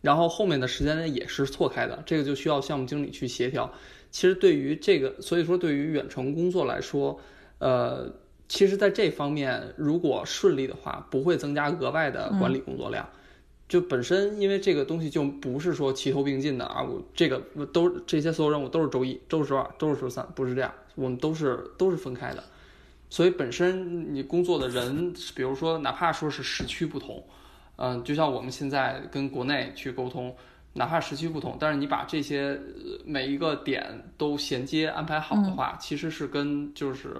[0.02, 3.72] 然后后面的时间呢也是错开的，这个就需要项目经理去协调。
[4.10, 7.18] 其实对于这个，所以说对于远程工作来说，
[7.58, 8.12] 呃，
[8.48, 13.08] 其实在这方面如果顺利的话，不会增加额外的管理工作量。
[13.68, 22.42] 就本身因为这个东西就不是说齐头并进的啊，我这个都这些所有任务都是周一、周是周二、周是周三，不是这样，我们都是都是分开的。
[23.10, 27.22] 所以本身你工作的人，比如说哪怕说是时区不同，
[27.76, 30.34] 嗯，就像我们现在跟国内去沟通，
[30.72, 32.58] 哪怕时区不同，但是你把这些
[33.04, 37.16] 每一个点都衔接安排好的话，其实是跟就是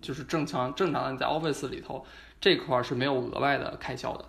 [0.00, 2.04] 就是正常正常的你在 Office 里头
[2.40, 4.24] 这块是没有额外的开销的。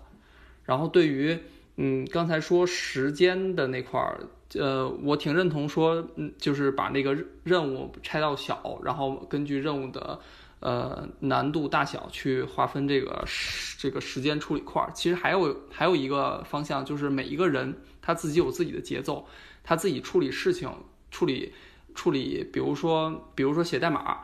[0.64, 1.40] 然后对于
[1.78, 4.20] 嗯刚才说时间的那块儿，
[4.54, 10.20] 呃，我挺认同说，嗯，就是把那个任务拆到小，然后根据任务的。
[10.62, 19.28] 呃，难度大小去划分这个时这个时间处理块儿，其实还有还有一个方向，就是每一个人他自己有自己的节奏，
[19.64, 20.72] 他自己处理事情、
[21.12, 21.54] 处理
[21.94, 24.18] 处理，比如说比如说写代码，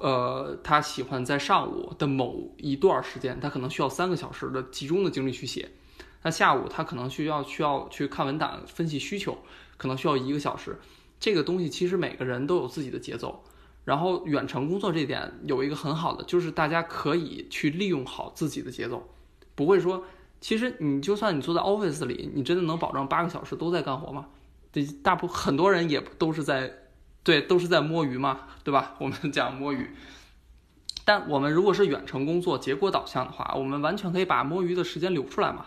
[0.00, 5.68] 呃，他喜欢在上午的某一段时间，他可能需要三个小时的集中的精力去写，
[6.24, 9.38] 那下午他可能需要需要去看文档分析需求，
[9.76, 10.80] 可能需要一个小时。
[11.20, 13.44] 这个东西其实每个人都有自己的节奏。
[13.84, 19.10] 然后远程工作这点有一个很好的，就是大家可以去利用好自己的节奏，
[19.54, 20.02] 不会说，
[20.40, 24.28] 其实你就算你坐在 office 里，你真的能保证八个小时都在干活吗？
[24.72, 26.72] 这大部很多人也都是在，
[27.22, 28.94] 对，都是在摸鱼嘛，对吧？
[28.98, 29.90] 我们 讲摸鱼。
[31.04, 35.66] 但我们如果是远程工作、结果导向的话，我们完全可以把摸鱼的时间留出来嘛。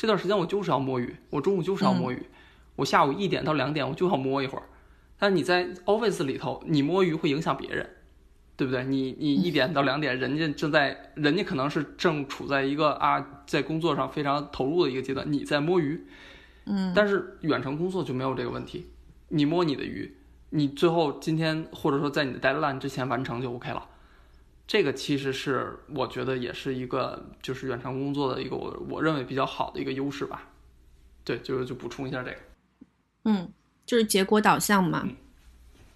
[0.00, 2.22] 这段时间我就是要摸鱼，我中午就是要摸鱼，
[2.74, 4.64] 我下午一点到两点我就要摸一会儿。
[5.18, 7.86] 但是你在 office 里头，你摸鱼会影响别人，
[8.56, 8.82] 对不对？
[8.84, 16.06] 你你一点到两点，人家正在，人家可能是正处在一个啊，在工作上非常投入的一个阶段，你在摸鱼，
[16.64, 18.86] 嗯，但是远程工作就没有这个问题，
[19.28, 20.16] 你摸你的鱼，
[20.48, 23.86] 你最后今天或者说在你的 deadline 之前完成就 OK 了。
[24.70, 30.48] 这个其实是我觉得也是一个就是远程工作的一个我我认为比较好的一个优势吧。
[31.24, 32.36] 对，就是就补充一下这个。
[33.24, 33.48] 嗯，
[33.84, 35.08] 就是结果导向嘛。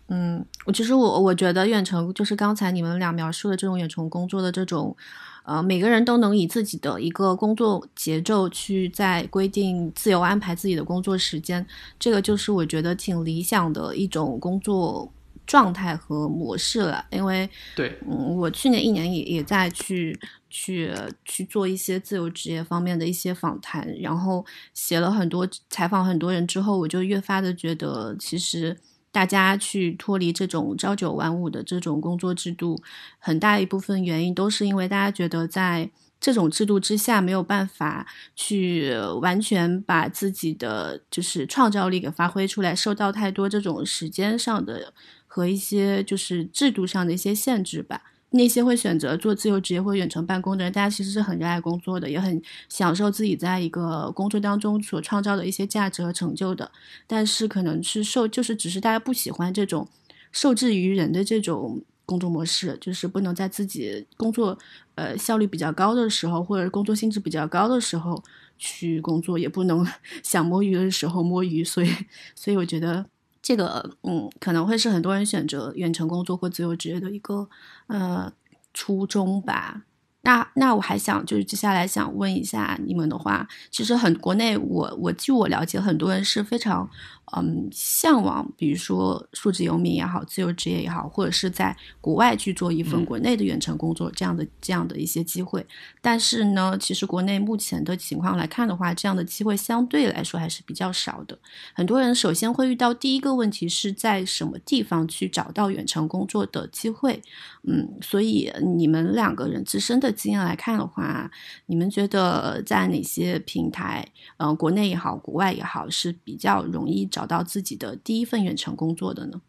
[0.08, 4.96] 嗯，我其实我我觉得远程就是刚才你们俩描述的这种远程工作的这种，
[5.44, 11.64] 呃，每个人都能以自己的一个工作节奏去在规定自由安排自己的工作时间，
[11.96, 15.08] 这个就是我觉得挺理想的一种工作。
[15.46, 20.18] 状态和模式了，因为对，嗯，我去年一年也也在去
[20.48, 20.92] 去
[21.24, 28.76] 去做一些自由职业方面的一些访谈，然后写了很多采访很多人之后，我就越发的觉得，其实
[29.12, 32.80] 大家去脱离这种朝九晚五的这种工作制度，
[33.18, 44.94] 很大一部分原因都是因为大家觉得在这种制度之下没有办法去完全把自己的就是创造力给发挥出来，受到太多这种时间上的。
[45.34, 48.00] 和一些就是制度上的一些限制吧。
[48.30, 56.70] 那些会选择做自由职业或远程办公的人，大家其实是很热爱工作的，也很享受自己在一个工作当中所创造的一些价值和成就的。
[57.08, 59.88] 但是可能是受，就是只是大家不喜欢这种
[60.30, 64.56] 受制于人的这种工作模式，就是不能在自己工作
[64.94, 68.22] 呃效率比较高的时候，或者工作性质比较高的时候
[68.56, 69.84] 去工作，也不能
[70.22, 71.64] 想摸鱼的时候摸鱼。
[71.64, 71.88] 所以，
[72.36, 73.06] 所以我觉得。
[73.44, 77.46] 这个嗯，可能会是很多人选择远程工作或自由职业的一个
[77.88, 78.32] 呃
[78.72, 79.82] 初衷吧。
[80.24, 86.88] 那那我还想就是接下来想问一下你们的话，其实很国内我我据我了解，很多人是非常
[87.36, 95.64] 嗯向往，比如说数字游民也好，自由职业也好，或者是在国外去做一份国内的远程工作这样的这样的一些机会。
[96.00, 101.38] 但是呢，其实国内目前的情况来看的话，这样的机会相对来说还是比较少的。
[101.74, 107.22] 很多人首先会遇到第一个问题是在什么地方去找到远程工作的机会？
[107.66, 110.10] 嗯，所以你们两个人自身的。
[110.14, 111.30] 经验来看的话，
[111.66, 114.06] 你们觉得在哪些平台，
[114.36, 119.40] 嗯，国内也好，国外也好，是比较容易找到自己的第一份远程工作的呢？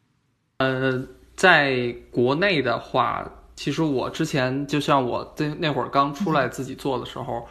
[0.57, 7.45] 呃，在国内的话，其实我之前就像我在那会儿刚出来自己做的时候，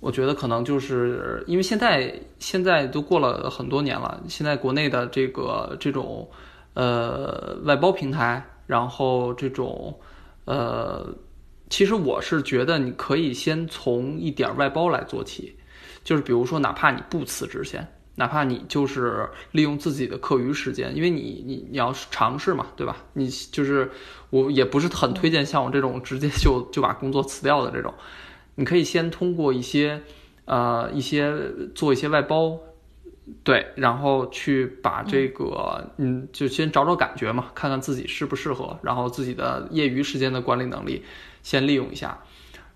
[0.00, 6.28] 我觉得可能就是因为现在现在都过了很多年了，现在国内的这个这种
[6.74, 9.98] 呃外包平台，然后这种
[10.44, 11.14] 呃。
[11.70, 15.56] 其实我是觉得你可以先从一点外包来做起，
[16.04, 17.84] 就是比如说，哪怕你不辞职先，
[18.16, 22.98] 哪怕你就是利用自己的课余时间，因为你你你要尝试嘛，对吧？
[23.14, 23.90] 你就是
[24.30, 27.92] 我也不是很推荐像我这种直接就就把工作辞掉的这种，
[28.54, 30.00] 你可以先通过一些
[30.44, 31.34] 呃一些
[31.74, 32.56] 做一些外包，
[33.42, 41.02] 对，然后去把这个嗯就先找找感觉嘛，看看自己适不适合，然后自己的业余时间的管理能力。
[41.44, 42.20] 先利用一下，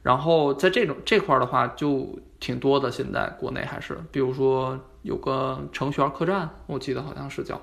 [0.02, 2.90] 然后在这种这块儿的话就挺多的。
[2.90, 7.58] 现在国内还是，比如说有个程序员客栈，我记得好像是叫，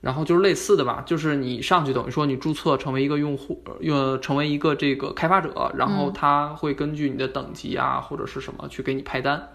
[0.00, 9.50] 然后就是类似的吧，就是你上去等于说你注册成为一个用户，用成为一个这个开发者，然后他会根据你的等级啊或者是什么去给你派单。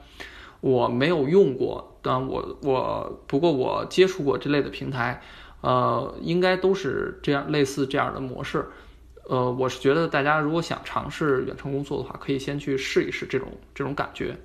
[0.61, 5.21] 我没有用过，但我我不过我接触过这类的平台，
[5.61, 8.65] 呃，应该都是这样类似这样的模式。
[9.27, 14.35] 呃，我是觉得大家如果想尝试远程工作的话，可以先去试一试这种这种感觉，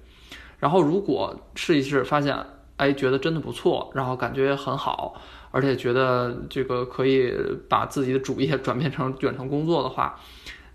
[0.59, 2.37] 然后如果试一试发现，
[2.77, 5.15] 哎，觉得真的不错，然后感觉很好，
[5.51, 7.33] 而且觉得这个可以
[7.67, 10.21] 把自己的主业 转变成远程工作的话，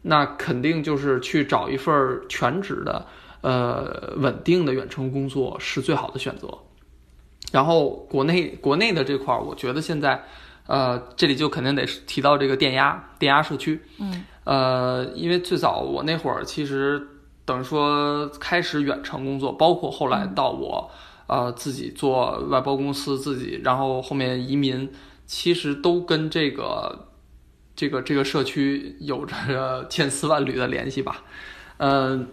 [0.02, 3.06] 那肯定就是去找一份全职的，
[3.42, 6.48] 呃，稳定的远程工作是最好的选择。
[7.52, 10.24] 然后国内国内的这块儿，我觉得现在。
[10.70, 13.82] 呃，这里就肯定得提到这个电压电压社区。
[13.98, 17.02] 嗯，呃，因为最早我那会儿其实
[17.44, 20.92] 等于说开始远程工作，包括后来到我
[21.26, 24.88] 呃自己做外包公司，自己然后后面移民，
[25.26, 27.08] 其实都跟这个
[27.76, 31.24] 这个这个社区有着千丝万缕的联系吧。
[31.78, 32.28] 嗯，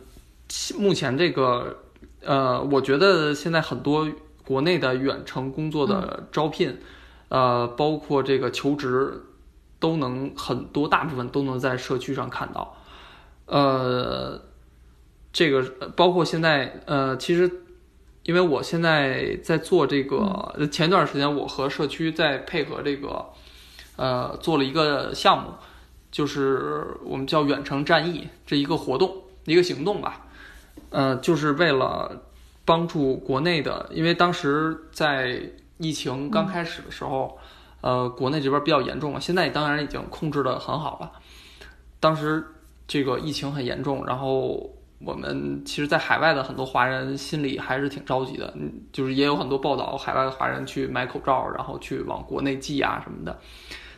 [0.79, 1.75] 目前这个
[2.23, 4.07] 呃，我觉得现在很多
[4.47, 6.79] 国内的远程工作的招聘，
[7.29, 9.25] 呃，包括这个求职，
[9.81, 12.77] 都能很多大部分都能在社区上看到。
[13.47, 14.41] 呃，
[15.33, 15.63] 这个
[15.97, 17.51] 包括现在呃，其实
[18.23, 23.27] 因为我现在在做这个，前段时间我和社区在配合这个，
[23.97, 25.55] 呃，做了一个项目，
[26.13, 29.13] 就是我们叫远程战役这一个活动
[29.45, 30.27] 一个行动吧，
[30.91, 32.23] 呃，就是为了
[32.67, 35.41] 帮助国内的，因为当时在
[35.79, 37.39] 疫情刚开始的时候，
[37.81, 41.11] 呃，国内这边比较严重了，现在当然已经控制的很好了，
[41.99, 42.45] 当时。
[42.89, 53.37] 这个疫情很严重，然后我们其实，在海外的很多华人心里还是挺着急的，嗯，就是也有很多报道，海外的华人去买口罩，然后去往国内寄啊什么的。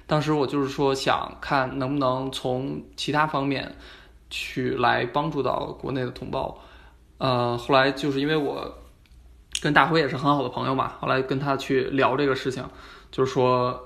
[0.07, 3.71] 当时我就是说，想看能不能从其他方面
[4.31, 6.59] 去来帮助到国内的同胞。
[7.19, 8.79] 呃，后来就是因为我
[9.61, 12.65] 跟大辉也是很好的朋友嘛，后来跟他去聊这个事情，
[13.11, 13.79] 就是说，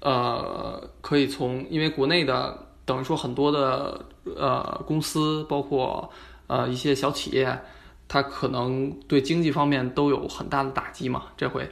[0.00, 2.66] 呃，可以从因为国内的。
[2.88, 4.02] 等于说很多的
[4.34, 6.10] 呃公司，包括
[6.46, 7.60] 呃一些小企业，
[8.08, 11.24] 它可能对经济方面都有很大的打击嘛。
[11.36, 11.70] 这回，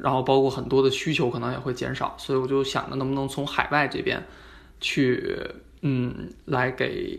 [0.00, 4.24] 然后包括很多的需求可能也会减少，所以我就想着能不能从海外这边
[4.80, 5.36] 去，
[5.80, 7.18] 嗯，来给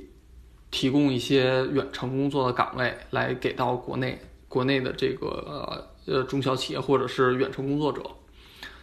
[0.73, 4.19] 提供一些远程工作的岗位，来给到国内
[4.49, 8.01] 国内的这个呃中小企业或者是远程工作者。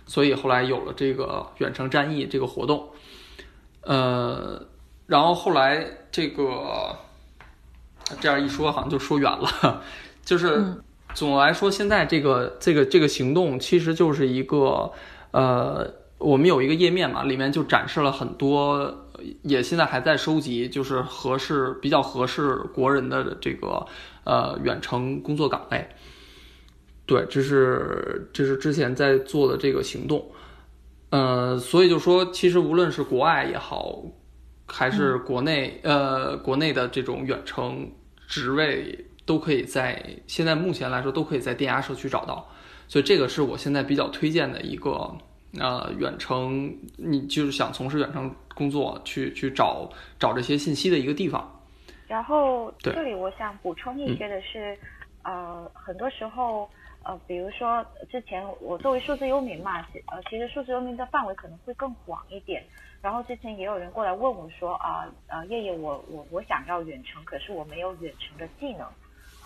[0.07, 2.88] 所以后来有了这个远程战役这个活动。
[3.82, 4.64] 呃，
[5.07, 6.97] 然后后来这个
[8.20, 9.82] 这样一说，好像就说远了。
[10.24, 10.62] 就是
[11.12, 14.93] 总的来说，现在这个这个这个行动，其实就是一个
[15.32, 19.09] 呃，我们有一个页面嘛，里面就展示了很多，
[19.42, 23.86] 也现在还在收集，就是合适比较合适国人的这个
[24.24, 25.86] 呃远程工作岗位。
[27.06, 30.30] 对，这是这是之前在做的这个行动。
[31.10, 34.00] 呃，所以就说，其实无论是国外也好，
[34.66, 37.90] 还是国内，呃，国内的这种远程
[38.28, 42.48] 职位，都可以在现在目前来说，都可以在电压社区找到。
[42.86, 45.12] 所以这个是我现在比较推荐的一个，
[45.58, 49.88] 呃，远程，你就是想从事远程工作，去去找
[50.18, 51.40] 找这些信息的一个地方。
[52.06, 54.76] 然后这里我想补充一些的是，
[55.22, 56.68] 呃，很多时候。
[57.02, 59.80] 呃，比如说之前我作为数字游民嘛，
[60.12, 62.62] 呃，其实数字游民的范围可能会更广一点。
[63.00, 68.86] 然后之前也有人过来问我说，啊，呃，叶叶，我我我想要远程，可是我没有远程的技能。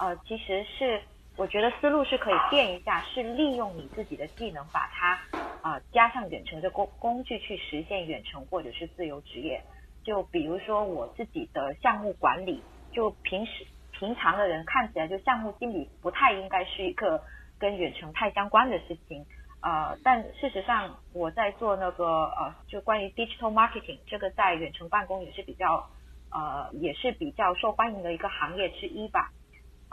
[0.01, 1.01] 呃，其实是
[1.37, 5.19] 我觉得思路是可以变一下，是利用你自己的技能，把它
[5.63, 9.63] 啊加上远程的工工具去实现远程或者是自由职业。
[10.03, 12.63] 就比如说我自己的项目管理，
[12.93, 17.23] 就平时平常的人看起来就项目经理不太应该是一个。
[17.57, 19.25] 跟远程太相关的事情，
[19.63, 25.89] 呃，但事实上我在做那个呃，就关于 digital marketing 这个在远程办公也是比较
[26.33, 29.31] 呃，也是比较受欢迎的一个行业之一吧，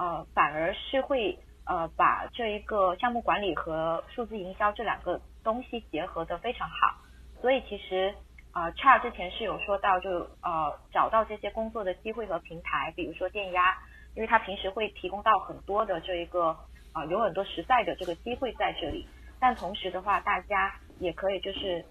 [0.02, 6.98] 呃，反而是会呃把这一个项目管理和数字营销这两个东西结合的非常好，
[7.40, 8.16] 所以其实
[8.54, 10.10] 呃 c h a r 之前是有说到就
[10.42, 13.78] 呃找到这些工作的机会和平台，比如说电压，
[14.16, 16.58] 因为他平时会提供到很多的这一个。
[16.94, 19.08] 啊，有很多实在的这个机会在这里，
[19.40, 21.86] 但同时的话，大家也可以就是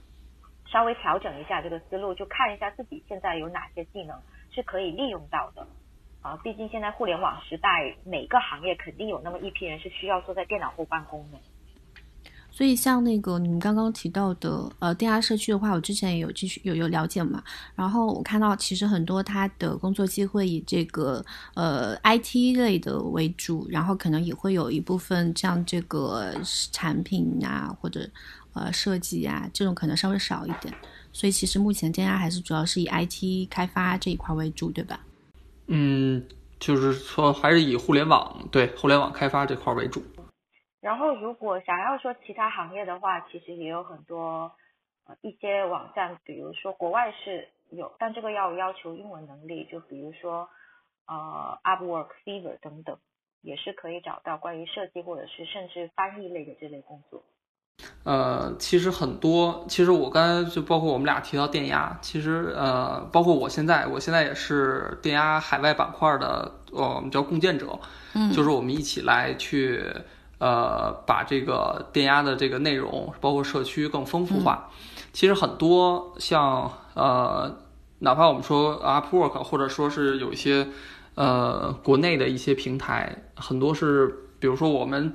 [0.67, 5.67] 稍微调整一下这个思路，就看一下自己现在有哪些技能是可以利用到的。
[6.23, 11.39] 啊，毕竟现在互联网时代，每个行业肯定有那么一批人是需要坐在电脑后办公的。
[12.53, 17.43] 所以像那个你们刚刚提到的呃电压社区的话，我之前也有继续有有了解嘛。
[17.75, 26.35] 然后我看到其实很多他的工作机会以这个呃 IT 类的为主，然后可能也会有一部分像这个
[26.73, 28.07] 产品啊或者
[28.53, 30.75] 呃设计啊这种可能稍微少一点。
[31.13, 35.01] 所以其实目前电压还是主要是以 IT 开发这一块为主，对吧？
[36.61, 40.01] 就是说还是以互联网对互联网开发这块为主。
[40.81, 44.51] 然后，如果想要说其他行业的话，其实也有很多
[45.05, 50.49] 呃一些网站，比如说国外是有，但这个要要求英文能力，就比如说
[51.07, 52.99] 呃 Upwork、Fiverr 等等，
[53.43, 57.23] 也是可以找到关于设计或者是甚至翻译类的这类工作。
[58.05, 67.79] 呃，其实很多，其实我刚才就包括我们俩提到电压，其实呃，包括我现在，我现在也是电压海外板块的，呃，我们叫共建者，
[68.15, 69.85] 嗯，就是我们一起来去。
[70.43, 74.71] 呃，把这个电压的这个内容，包括社区更丰富化。
[75.13, 77.59] 其实很多像呃，
[77.99, 80.67] 哪怕我们说 Upwork，或者说是有一些
[81.15, 84.07] 呃国内的一些平台，很多是
[84.39, 85.13] 比如说我们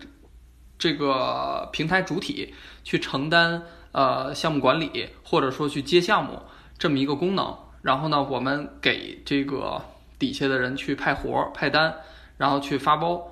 [0.77, 2.53] 这个平台主体
[2.83, 6.41] 去承担呃项目管理，或者说去接项目
[6.77, 9.81] 这么一个功能，然后呢，我们给这个
[10.19, 11.93] 底下的人去派活、派单，
[12.37, 13.31] 然后去发包，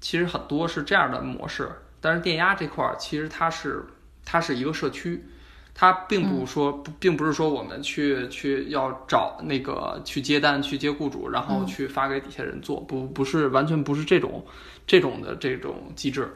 [0.00, 1.70] 其实很多是这样的模式。
[2.00, 3.84] 但是电压这块儿，其实它是
[4.24, 5.24] 它是一个社区。
[5.78, 14.42] 它并不说不，并不是说我们去去要找那个去接单、去接雇主，然后去发给底下人做，不不是完全不是这种
[14.86, 16.32] 这种的这种机制。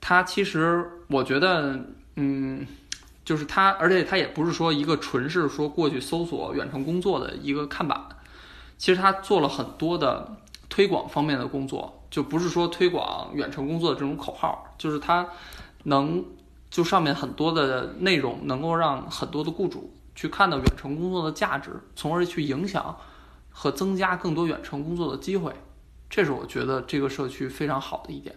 [0.00, 1.78] 它其实我觉得，
[2.16, 2.66] 嗯，
[3.24, 8.00] 就是它，而且它也不是说一个纯是说过去搜索远程工作的一个看板。
[8.78, 10.36] 其实它做了很多的
[10.68, 15.28] 推广方面的工作，就不是说推广远程工作的这种口号，就是它
[15.84, 16.24] 能。
[16.70, 22.96] 就上面很多的内容，能够让很多的雇主去看到远程工作的价值，从而去影响
[23.50, 25.52] 和增加更多远程工作的机会。
[26.08, 28.36] 这是我觉得这个社区非常好的一点，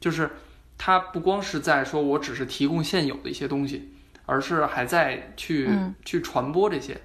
[0.00, 0.30] 就是
[0.78, 3.90] 它不光是在说我只是提供现有的一些东西，
[4.26, 5.70] 而是还在去
[6.04, 7.00] 去传播这些，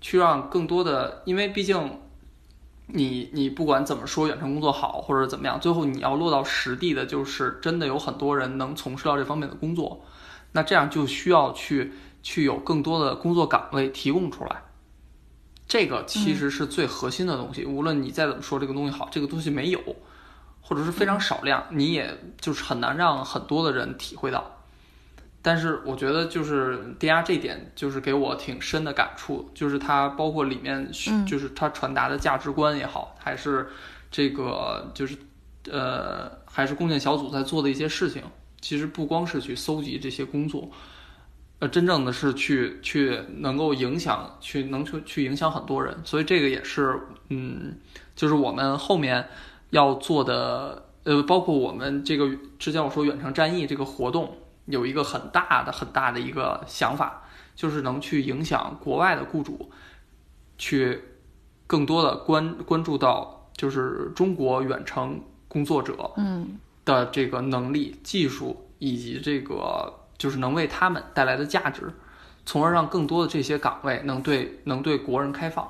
[0.00, 1.98] 去让更多的，因为毕竟。
[2.94, 10.04] 你你不管怎么说远程工作好或者怎么样，最后你要落到实地的，就是真的有很多人能从事到这方面的工作，
[10.50, 11.92] 那这样就需要去
[12.22, 14.64] 去有更多的工作岗位提供出来，
[15.66, 17.64] 这个其实是最核心的东西。
[17.64, 19.80] 无论你再怎么说这个东西好，这个东西没有，
[20.62, 24.58] 或者是非常少量，你也就是很难让很多的人体会到。
[25.44, 30.88] 但是我觉得就是电压这点就是给我挺深的感触，就是它包括里面
[31.26, 33.68] 就是它传达的价值观也好，还是
[34.08, 35.18] 这个就是
[35.68, 38.22] 呃还是共建小组在做的一些事情，
[38.60, 40.70] 其实不光是去搜集这些工作，
[41.58, 46.96] 呃真正的是去去能够影响去能去去影响很多人，所以这个也是
[47.30, 47.76] 嗯
[48.14, 49.28] 就是我们后面
[49.72, 54.38] 要做的呃包括我们这个之前我说远程战役这个活动。
[54.66, 57.24] 有一个很大的、很大的一个想法，
[57.56, 59.68] 就是能去影响国外的雇主，
[60.56, 61.02] 去
[61.66, 71.92] 更多的关关注到，就是中国远程工作者，嗯，的这个能力、技术以及这个就是能为他们带来的价值，
[72.46, 75.68] 从而让更多的这些岗位能对能对国人开放。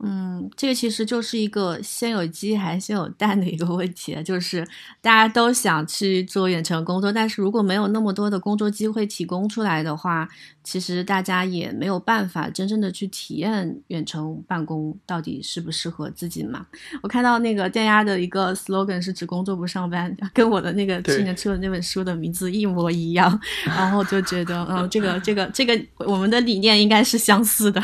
[0.00, 4.66] 嗯，这个其实就是一个先有鸡还是先有蛋的一个问题，就是
[5.00, 10.28] 大家都想去做远程工作，但是如果没有那么多的工作机会提供出来的话，
[10.62, 16.66] 其实大家也没有办法真正的去体验远程办公到底适不适合自己嘛。
[17.02, 27.82] 我看到那个电压的一个 slogan 是只工作不上班，跟我的那个去年出的那本书的名字一模一样，然后就觉得，嗯，这个这个这个我们的理念应该是相似的，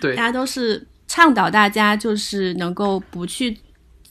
[0.00, 0.86] 对，大家都是。
[1.14, 3.56] 倡导大家就是能够不去，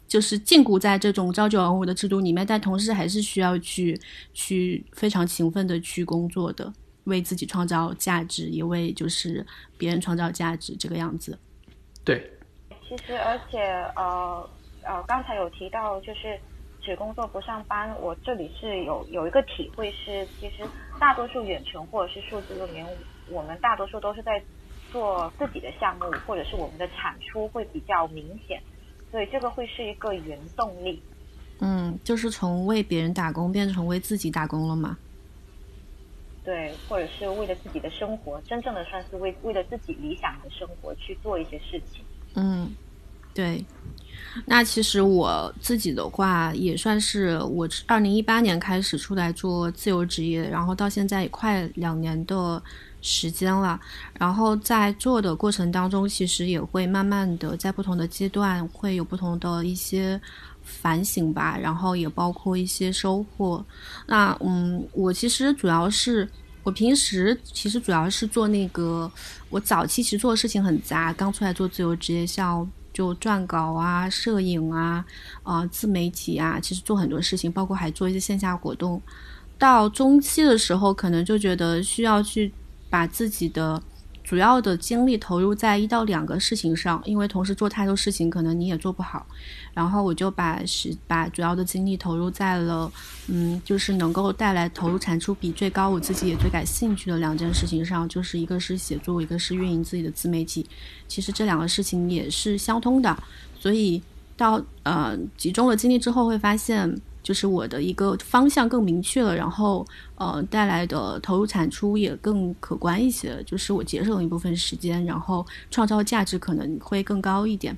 [0.08, 4.00] 就是禁锢在这种朝九晚五的制度里面，但同时还是需要去
[4.34, 6.72] 去非常勤奋的去工作的，
[7.04, 9.46] 为自己创造价值，也为就是
[9.78, 11.38] 别人创造价值，这个样子。
[12.06, 12.32] 对，
[12.88, 13.60] 其实而且
[13.98, 14.50] 呃
[14.84, 16.40] 呃，刚才有提到就是
[16.82, 20.64] 只工作不上班，我这里是有有一个体会是，其实
[20.98, 22.88] 大多数远程或者是数字里面，
[23.30, 24.42] 我们大多数都是在。
[24.94, 28.62] 做自己的项目，或者是我们的产出会比较明显，
[29.12, 31.02] 所以这个会是一个原动力。
[31.60, 34.98] 嗯，就是从为别人打工变成为自己打工了嘛？
[36.46, 42.04] 对，或者是为了自己的生活，真正的算是为为了自己理想的生活去做一些事情。
[42.36, 42.72] 嗯，
[43.34, 43.66] 对。
[44.46, 52.62] 那其实我自己的话，也算是我二零一八年开始出来做自由职业，然后到现在也快两年的。
[53.06, 53.78] 时间了，
[54.18, 60.20] 然后在做的过程当中，其实也会慢慢的在不同的阶段会有不同的一些
[60.64, 63.64] 反省吧，然后也包括一些收获。
[64.08, 66.26] 那嗯，我其实主要是
[66.64, 69.12] 我平时其实主要是做那个，
[69.50, 75.04] 我早期其实做的事情很杂，刚出来做自由职业，像就撰稿啊、摄影啊、
[75.44, 79.02] 啊自媒体啊，其实做很多事情，包括还做一些线下活动。
[79.58, 82.50] 到中期的时候，可能就觉得需要去。
[82.94, 83.82] 把自己的
[84.24, 89.26] 主要的精力投入在一到两个事情上，因为同时做太多事情，可能你也做不好。
[89.74, 92.92] 然后我就把是把主要的精力投入在了，
[93.30, 100.64] 嗯，就是能够带来投入产出比最高，我自己也最感兴趣的两件事情上，就是一个是写作，一个是运营自己的自媒体。
[101.08, 103.18] 其实这两个事情也是相通的，
[103.60, 104.00] 所以
[104.38, 106.96] 到呃集中了精力之后，会发现。
[107.24, 117.76] 就是我的一个方向更明确了，然后呃带来的投入产出也更可观一些，就是我节省了一部分时间，然后创造价值可能会更高一点。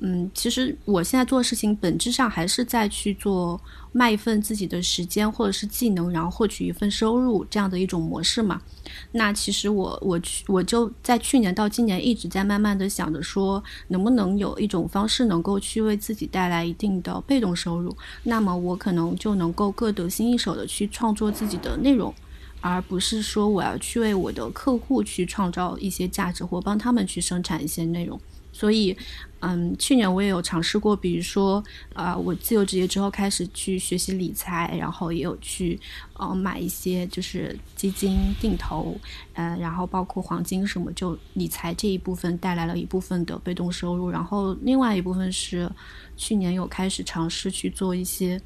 [0.00, 3.58] 嗯，其实我现在做事情本质上还是在去做
[3.92, 8.60] 卖一份自己的时间或者是技能，然后获取一份收入这样的一种模式嘛。
[9.12, 22.12] 那其实我我去我就在去年到今年一直在慢慢的想着说，能不能有一种方式能够去为自己带来一定的被动收入，那么我可能就能够各得心应手的去创作自己的内容，
[22.60, 28.20] 而不是说我要去为我的客户去创造一些价值或帮他们去生产一些内容。
[28.54, 28.96] 所以，
[29.40, 35.78] 嗯，去年我也有尝试过，比如说，啊，我自由职业之后开始去学习理财，然后也有去，
[36.12, 38.96] 呃，买一些就是基金定投，
[39.32, 45.68] 呃，然后包括黄金什么，就理财这一部分带来了一部分的被动收入，然后另外一部分是
[46.16, 48.40] 去年有开始尝试去做一些。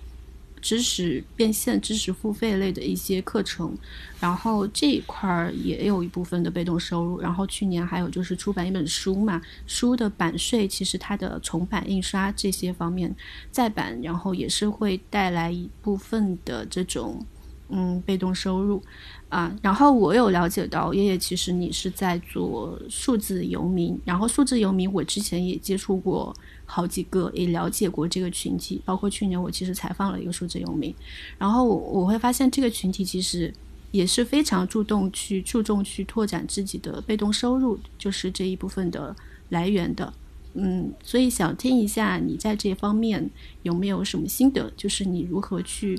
[0.60, 3.76] 知识变现、知识付费类的一些课程，
[4.20, 7.20] 然后这一块儿也有一部分的被动收入。
[7.20, 13.14] 然后去年还有就是出版一本书嘛，书的版税其实它的重版、印刷这些方面
[13.50, 17.24] 再版，然后也是会带来一部分的这种
[17.68, 18.82] 嗯被动收入
[19.28, 19.54] 啊。
[19.62, 26.34] 然后我有了解到，叶叶其实你是在做数字游民，然后数字游民我之前也接触过。
[26.70, 30.94] 好几个也了解过这个群体，包括去年我其实采访了一个数字游民，
[31.38, 33.50] 然后我我会发现这个群体其实
[33.90, 39.16] 也是非常注重去注重去拓展自己的被动收入，就是这一部分的
[39.48, 40.12] 来源的，
[40.52, 43.30] 嗯，所以想听一下你在这方面
[43.62, 45.98] 有没有什么心得，就是你如何去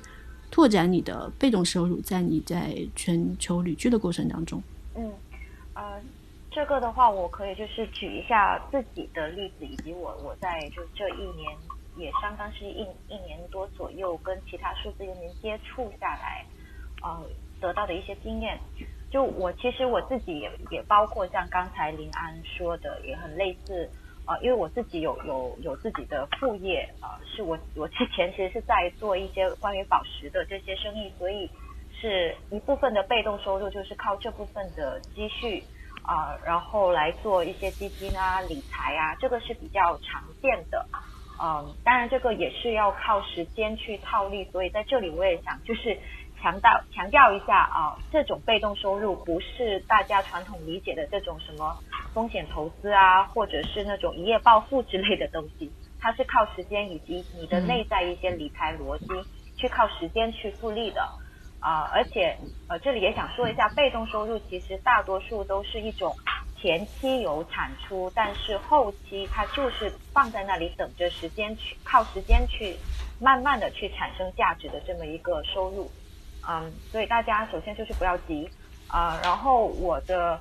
[0.52, 4.62] 拓展你的被动收入，在你在全球旅居的过程当中，
[4.96, 5.12] 嗯，
[5.74, 6.02] 呃。
[6.52, 11.56] 这个的话，我可以就是举一下自己的例子，以及我我在就这一年
[11.96, 16.44] 也相当是一一年多左右跟其他数字游民接触下来，
[17.04, 17.24] 呃，
[17.62, 18.60] 得到的一些经验。
[19.12, 23.88] 就我其实我自己也也包括像刚才林安说的，也很类似
[24.30, 31.50] 啊，因为我自己有有有自己的副业啊，是我我之前其实是在做一些关于宝石的这些生意，所以
[32.00, 35.64] 是一部分的被动收入就是靠这部分的积蓄。
[36.02, 40.84] 啊，然后来做一些基金啊、理财啊，这个是比较常见的。
[41.40, 46.00] 嗯，当然这个也是要靠时间去套利，所以在这里我也想就是
[46.42, 51.78] 强调强调一下啊，这种被动收入不是大家传统理解的这种什么
[52.14, 59.06] 风险投资啊，或者是那种一夜暴富之类的东西， 它是靠时间以及你的内在一些理财逻辑
[59.58, 61.08] 去靠时间去复利的。
[61.62, 62.38] 啊，而且
[62.70, 66.16] 呃，这里也想说一下，被动收入其实大多数都是一种
[66.56, 72.78] 前期有产出，但是后期它就是放在那里等着时间去靠时间去
[73.20, 75.92] 慢慢的去产生价值的这么一个收入，
[76.50, 78.50] 嗯，所以大家首先就是不要急
[78.88, 79.20] 啊。
[79.24, 80.40] 然后我的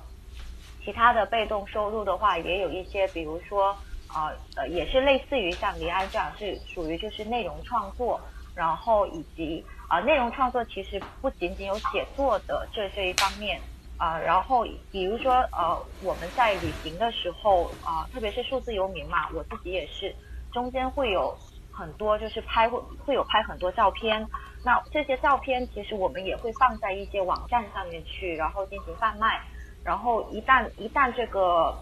[0.83, 3.71] 其他的被动收入的话，也有一些，比如说
[4.07, 8.19] 啊呃，也是类似于像李安这样，是属于就是内容创作，
[8.55, 9.63] 然后以及。
[9.89, 13.59] 啊，内容创作其实不仅仅有写作的这这一方面
[13.97, 20.15] 啊，然后比如说呃，我们在旅行的时候啊，特别是数字游民嘛，我自己也是，
[20.53, 21.35] 中间会有
[21.71, 24.23] 很多就是拍会会有拍很多照片，
[24.63, 29.39] 那这些照片其实我们也会放在一些网站上面去，然后进行贩卖，
[29.83, 31.73] 然后一旦一旦这个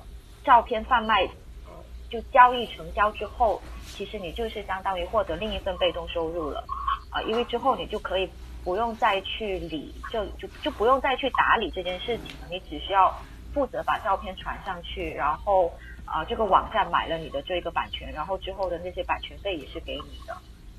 [0.43, 1.27] 照片贩卖
[2.09, 6.63] 就交易成交之后，其实你就是相当于获得另一份被动收入了。
[7.09, 8.29] 啊，因为之后你就可以
[8.63, 12.47] 不用再去理，就就就不用再去打理这件事情了。
[12.49, 13.13] 你只需要
[13.53, 15.71] 负责把照片传上去，然后
[16.05, 20.37] 啊，这个网站买了你的这个版权，然后之后的那些版权费也是给你的。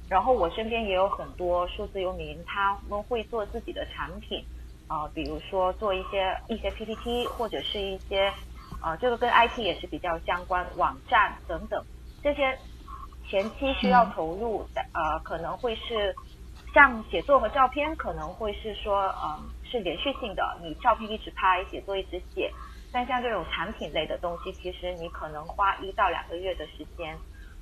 [0.08, 4.44] 然后我身边也有很多数字游民，他们会做自己的产品，
[4.86, 8.32] 啊，比如说做一些一些 PPT 或者是一些
[8.80, 11.84] 啊，这个跟 IT 也是比较相关，网站等等
[12.22, 12.58] 这些。
[13.30, 16.16] 前期需要投入的呃，可能会是
[16.72, 22.50] 像写作和照片，可能会是说嗯是连续性的，你照片一直拍，写作一直写。
[22.90, 27.18] 但像这种产品类的东西，其实你可能花一到两个月的时间，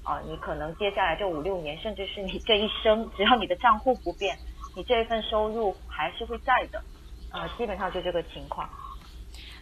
[0.06, 4.38] 啊，你可能接下来这五六年，甚至是你这一生，只要你的账户不变，
[4.76, 6.80] 你这一份收入还是会在的，
[7.32, 8.68] 呃，基本上就这个情况。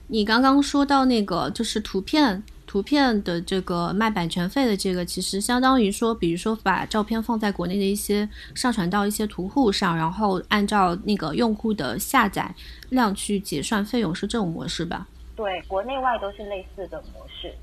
[0.07, 2.42] 你刚刚说到那个就是图片。
[2.66, 12.53] 图片的这个卖版权费的这个，其实相当于说，比如说把照片放在国内的一些上传到一些图库上，然后按照那个用户的下载
[12.88, 15.07] 量去结算费用，是这种模式吧？
[15.36, 17.55] 对，国内外都是类似的模式。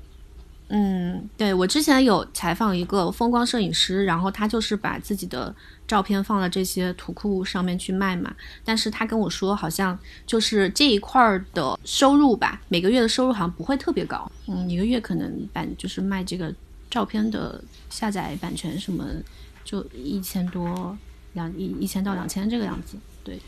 [0.74, 5.54] 嗯，对我之前有采访一个风光摄影师，然后他就是把自己的
[5.86, 8.34] 照片放到这些图库上面去卖嘛。
[8.64, 14.32] 但是他跟我说，好像就是这一块儿的收入吧，每个月的收入好像不会特别高。
[14.48, 16.50] 嗯，一个月可能版就是卖这个
[16.90, 19.04] 照片的下载版权什么，
[19.64, 20.96] 就一千多
[21.34, 22.96] 两一一千到两千这个样子。
[23.22, 23.38] 对，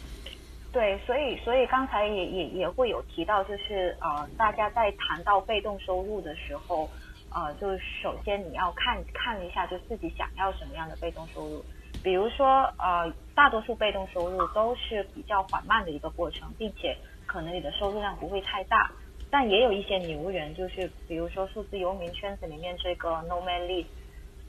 [0.71, 6.91] 对，所以所以刚才也也也会有提到，就是呃，大家在谈到被动收入的时候，
[7.35, 11.65] 呃，就首先你要看看一下，就自己想要什么样的被动收入。
[12.03, 18.91] 比如说呃，大多数被动收入都是比较缓慢的一个过程，并且可能你的收入量不会太大。
[19.31, 23.87] 但也有一些牛人，就是比如说数字游民圈子里面这个 Nomad List，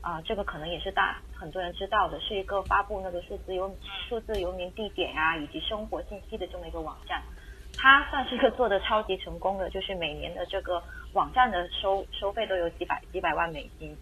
[0.02, 3.76] 啊，这个可能也是大很多人知道的，是一个发布那个数字游
[4.08, 7.24] 数字游民地点啊以及生活信息的这么一个网站。
[7.78, 10.82] 它算是一个做的超级成功的，就是每年的这个
[11.14, 13.96] 网站的收收费都有几百几百万美金。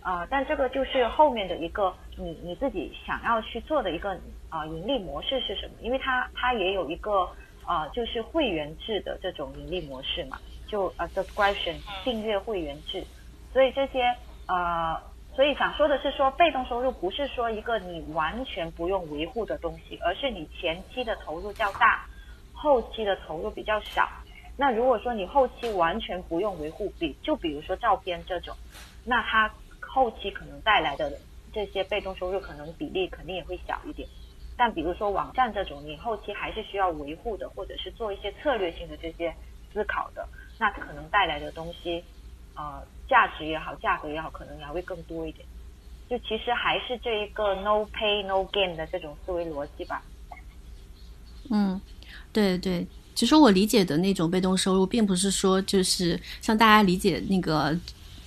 [0.00, 4.10] 啊，但这个就是后面的一个你你自己想要去做的一个
[4.48, 5.74] 啊盈利模式是什么？
[5.80, 7.28] 因为它它也有一个。
[7.68, 10.38] 啊，就是会员制的这种盈利模式嘛，
[10.68, 13.04] 就啊 subscription 订阅会员制，
[13.52, 14.04] 所以这些
[14.46, 14.96] 呃，
[15.34, 22.06] 所以想说的是说，被动收入不是说一个你完全不用维护的东西，而是你前期的投入较大，
[22.56, 24.08] 后期的投入比较少。
[24.56, 28.56] 那如果说你后期完全不用维护，比就比如说照片这种，
[29.04, 31.12] 那它后期可能带来的
[31.52, 34.08] 这些被动收入可能比例肯定也会小一点。
[34.56, 39.34] 但比如说网站这种，你后期还是需要维护的，或者是做一些策略性的这些
[39.72, 40.26] 思考的，
[40.58, 42.02] 那可能带来的东西，
[42.54, 45.46] 呃，价值也好，价格也好，可能也会更多一点。
[46.08, 50.02] 就其实还是这一个 no pay no gain 的这种思维逻辑吧。
[51.50, 51.78] 嗯，
[52.36, 57.74] 对对，其实我理解的那种被动收入，并不是说就是像大家理解那个。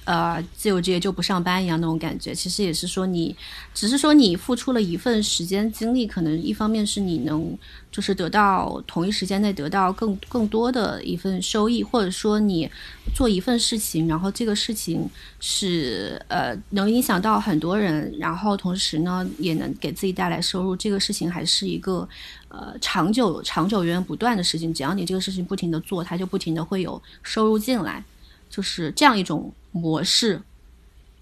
[0.06, 3.36] 呃，自由职业就不上班一样那种感觉，其实也是说你，
[3.76, 7.56] 只是说你付出了一份时间精力，可能一方面是你能
[7.92, 12.68] 就是得到同一时间内得到更更多的一份收益，或者说你
[13.14, 15.08] 做一份事情，然后这个事情
[15.40, 22.10] 是呃能影响到很多人，然后同时呢也能给自己带来收入，这个事情还是一个
[22.48, 28.04] 呃长久长久源源不断的事情，只要你这个事情不停的做，它就不停的会有收入进来，
[28.50, 29.54] 就是这样一种。
[29.72, 30.42] 模式，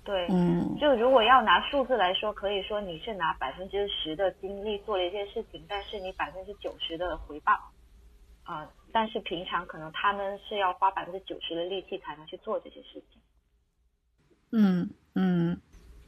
[0.03, 7.51] 对，嗯，就如果要拿数字来说，可以说你是拿百分之十的精力做了一件事情，但是你百分之九十的回报，
[8.43, 13.21] 啊，但是平常可能他们是要花百分之九十的力气才能去做这些事情。
[14.51, 15.59] 嗯嗯，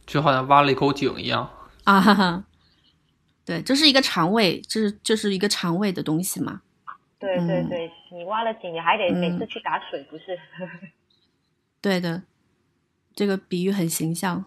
[0.05, 1.49] 就好像挖了一口井一样
[1.83, 2.43] 啊，哈哈，
[3.45, 6.61] 对，这是一个肠胃，这是这是一个肠胃的东西嘛？
[7.19, 10.39] 对对对，你挖了井，你还得每次去打水，不是？
[11.82, 12.23] 对的，
[13.15, 14.45] 这个比喻很形象。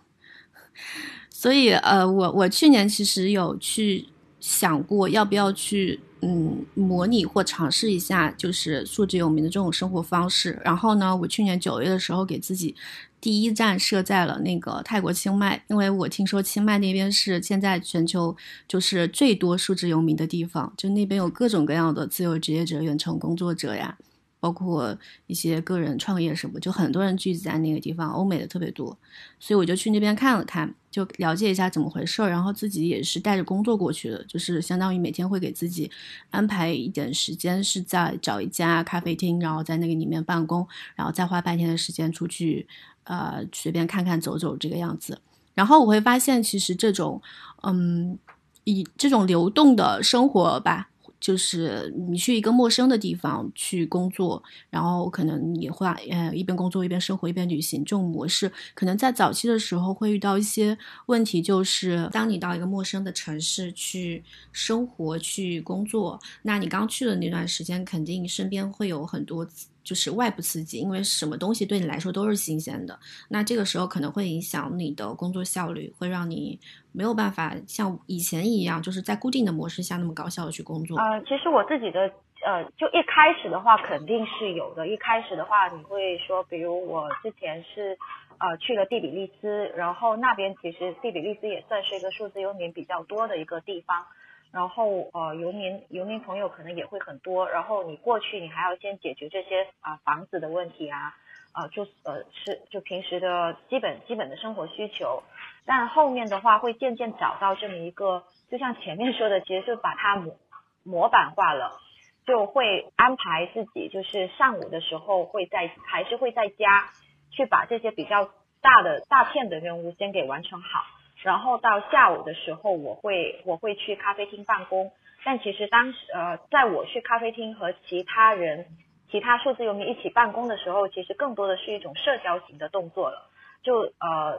[1.31, 4.07] 所以，呃，我我去年其实有去
[4.39, 10.61] 想过，要不要去嗯模拟或尝试一下，就是数字游民的这种生活方式。
[10.65, 12.77] 然后呢，我去年九月的时候给自己
[13.21, 18.37] 第一站设在了那个泰国清迈，因为我听说清迈那边是现在全球
[18.69, 23.99] 就是最多数字游民的地方，就那边有各种各样的自由职业者、远程工作者呀。
[24.43, 28.99] 包括一些个人创业什么，就很多人聚集在那个地方，欧美的特别多，
[29.39, 35.89] 所以我就去那边看了看，就了解一下怎么回事，然后自己也是带着工作过去的，就是相当于每天会给自己
[36.31, 40.67] 安排一点时间，是在找一家咖啡厅，然后在那个里面办公，
[40.97, 42.67] 然后再花半天的时间出去，
[43.05, 45.21] 呃，随便看看走走这个样子。
[45.55, 47.23] 然后我会发现，其实这种，
[47.63, 48.19] 嗯，
[48.65, 50.89] 以这种流动的生活吧。
[51.23, 69.47] 就是你去一个陌生的地方去工作，然后可能你会呃一边工作一边生活一边旅行，这种模式可能在早期的时候会遇到一些问题，就是当你到一个陌生的城市去生活去工作，那你刚去的那段时间肯定身边会有很多。
[69.85, 76.59] 就是外部刺激，因为什么东西对你来说都是新鲜的，那这个时候可能会影响你的工作效率，会让你
[76.93, 80.99] 没有办法像以前一样，就是在固定的模式下那么高效的去工作。
[80.99, 82.01] 呃，其实我自己的
[82.45, 84.89] 呃，就一开始的话肯定是有的。
[84.89, 87.97] 一开始的话，你会说，比如我之前是
[88.39, 94.05] 呃去了蒂比利斯，然后那边其实蒂比利斯也算是一个数字游民比较多的一个地方。
[94.53, 97.49] 然后呃，游民游民朋友可能也会很多。
[97.49, 101.15] 然后你过去，你还要先解决这些啊房子的问题啊，
[101.53, 105.23] 啊就呃是就平时的基本基本的生活需求。
[105.65, 110.37] 但后面的话会渐渐找到这么一个，就像前面说的，其实就把它模
[110.85, 111.81] 模板化了，
[112.27, 116.91] 就会安排自己就是上午的时候会在还是会在家
[117.31, 118.29] 去把这些比较
[118.61, 120.85] 大的大片的任务先给完成好。
[121.23, 124.93] 然后到下午的时候，我会我会去咖啡厅办公。
[125.25, 128.67] 但其实当时呃，在我去咖啡厅和其他人、
[129.09, 133.31] 其他数字游民一起办公的时候，其实更多的是一种社交型的动作了。
[133.63, 134.37] 就呃，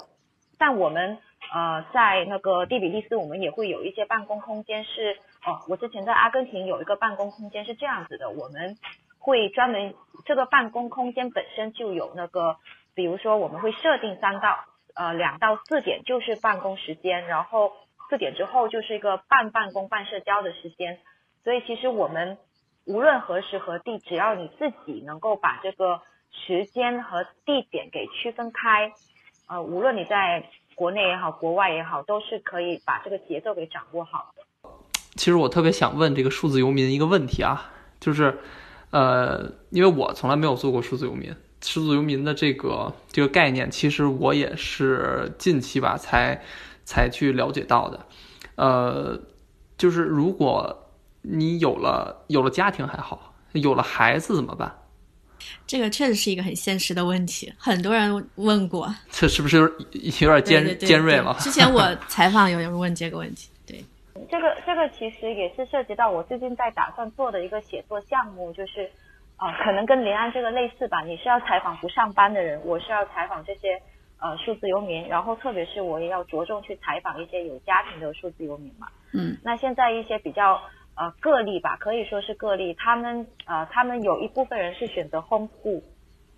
[0.60, 1.18] 但我们
[1.54, 8.76] 呃在那个蒂比利斯，我们也会有一些办公空间是哦，我之前在阿根廷有一个办公空间是这样子的，我们
[9.20, 9.94] 会专门
[10.26, 12.58] 这个办公空间本身就有那个，
[12.94, 17.72] 比如说我们会设定三到呃两到四点就是办公时间，然后
[18.10, 21.00] 四点之后就是一个半办公半社交的时间，
[21.44, 22.38] 所以其实我们
[22.86, 28.91] 无论何时何地，只要你自己能够把这个时间和地点给区分开，
[29.48, 30.44] 呃，无论你在
[30.76, 34.70] 国内也好，国外也好，都是可以把这个节奏给掌握好的。
[35.16, 38.39] 其实我特别想问这个数字游民一个问题啊，就是。
[38.94, 46.39] 呃，因为我从来没有做过数字游民，数字游民的这个这个概念，其实我也是近期吧才
[46.84, 48.05] 才去了解到的。
[48.55, 49.20] 呃，
[49.78, 50.91] 就是如果
[51.22, 54.72] 你有了有了家庭还好，有了孩子怎么办？
[55.68, 58.93] 这个确实是一个很现实的问题，很多人问过。
[59.11, 61.36] 这是不是有有点尖尖锐了？
[61.39, 63.49] 之前我 采访有人问这个问题。
[63.66, 63.84] 对
[64.30, 68.89] 这个这个其实也是涉及到我最近在打算做的一个写作项目，就是
[69.44, 71.02] 啊，可能跟林安这个类似吧。
[71.02, 73.78] 你是要采访不上班的人，我是要采访这些
[74.22, 78.88] 呃数字游民，然后特别是我也要着重去采访一些有家庭的数字游民嘛。
[79.14, 79.36] 嗯。
[79.44, 80.62] 那现在一些比较
[80.96, 85.84] 呃个例吧，可以说是个例，他们呃他们有一部分人是选择 homeschool，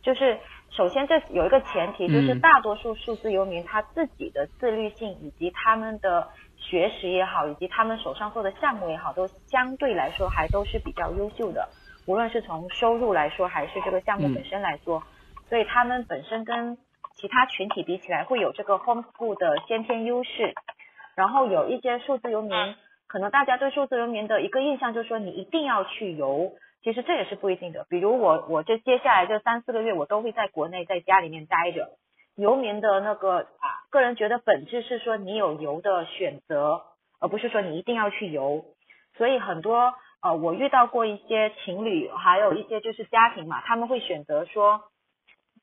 [0.01, 0.39] 就是
[0.72, 6.28] 首先这有一个前提，就是大多数数字游民他自己的自律性以及他们的。
[6.58, 11.68] 学识也好，以及他们手上做的项目也好，都相对来说还都是比较优秀的。
[12.08, 15.03] 无论是从收入来说，还是这个项目本身来说，
[15.49, 16.78] 所以他们本身跟
[17.16, 20.53] 其他群体比起来，会有这个 homeschool 的先天优势。
[21.16, 22.76] 然后有一些数字游民，
[23.08, 26.51] 可能大家对数字游民的一个印象就是说，你一定要去游，
[26.84, 27.86] 其实这也是不一定的。
[27.89, 31.89] 比如我，我这接下来这三四个月，我都会在国内在家里面待着。
[32.36, 33.47] 游民的那个
[33.89, 36.82] 个人觉得本质是说你有游的选择，
[37.22, 38.66] 而不是说你一定要去游。
[39.16, 39.93] 所以很多
[40.26, 44.82] 呃，我遇到过一些情侣，还有一些就是家庭嘛，他们会选择说，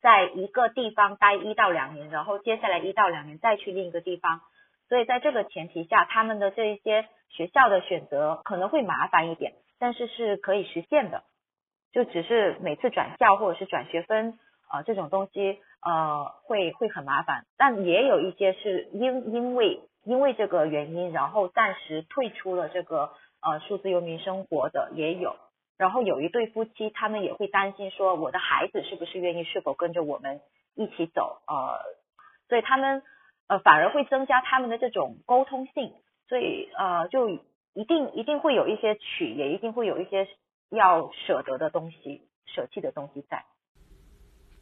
[0.01, 4.41] 在一个地方待一到两年，然后接下来一到两年再去另一个地方。
[4.89, 11.25] 所以在这个前提下，他们的这一些学校的选择可能会麻烦一点，但是是可以实现的，
[11.93, 14.39] 就只是每次转校或者是转学分
[14.69, 15.59] 啊这种东西。
[15.85, 23.11] 呃，会会很麻烦，但也有一些是因因为因为这个原因，然后暂时退出了这个
[23.43, 25.37] 呃数字游民生活的也有。
[25.79, 30.41] 然后有一对夫妻，他们也会担心说，我的孩子是不是愿意，是否跟着我们
[30.75, 31.43] 一起走？
[31.49, 31.81] 呃，
[32.49, 33.03] 所以他们
[33.49, 35.93] 呃反而会增加他们的这种沟通性，
[36.29, 40.29] 所以呃就一定一定会有一些取，也一定会有一些
[40.71, 43.45] 要舍得的东西，舍弃的东西在。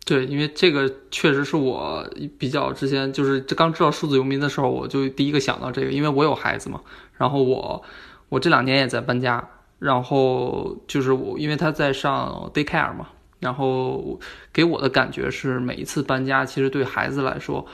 [0.07, 2.03] 对，因为这个确实是我
[2.39, 6.81] 比较之前就是刚知道数字游民的时候，我就第一个想到这个，因为我有孩子嘛。
[7.19, 7.85] 然后我
[8.31, 9.47] 我这两年也在搬家，
[9.79, 13.09] 然后就是我因为他在上 daycare 嘛，
[13.39, 14.19] 然后
[14.51, 17.67] 给我的感觉是每一次搬家，其实对孩子来说，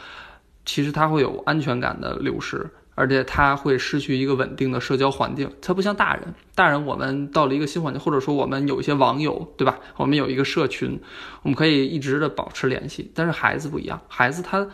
[0.64, 2.68] 其实他会有安全感的流失。
[2.98, 9.78] 而且他会失去一个稳定的社交环境，他不像大人，大人我们到了一个新环境，或者说我们有一些网友，对吧？
[9.98, 10.98] 我们有一个社群，
[11.42, 13.12] 我们可以一直的保持联系。
[13.14, 14.66] 但是孩子不一样，孩子他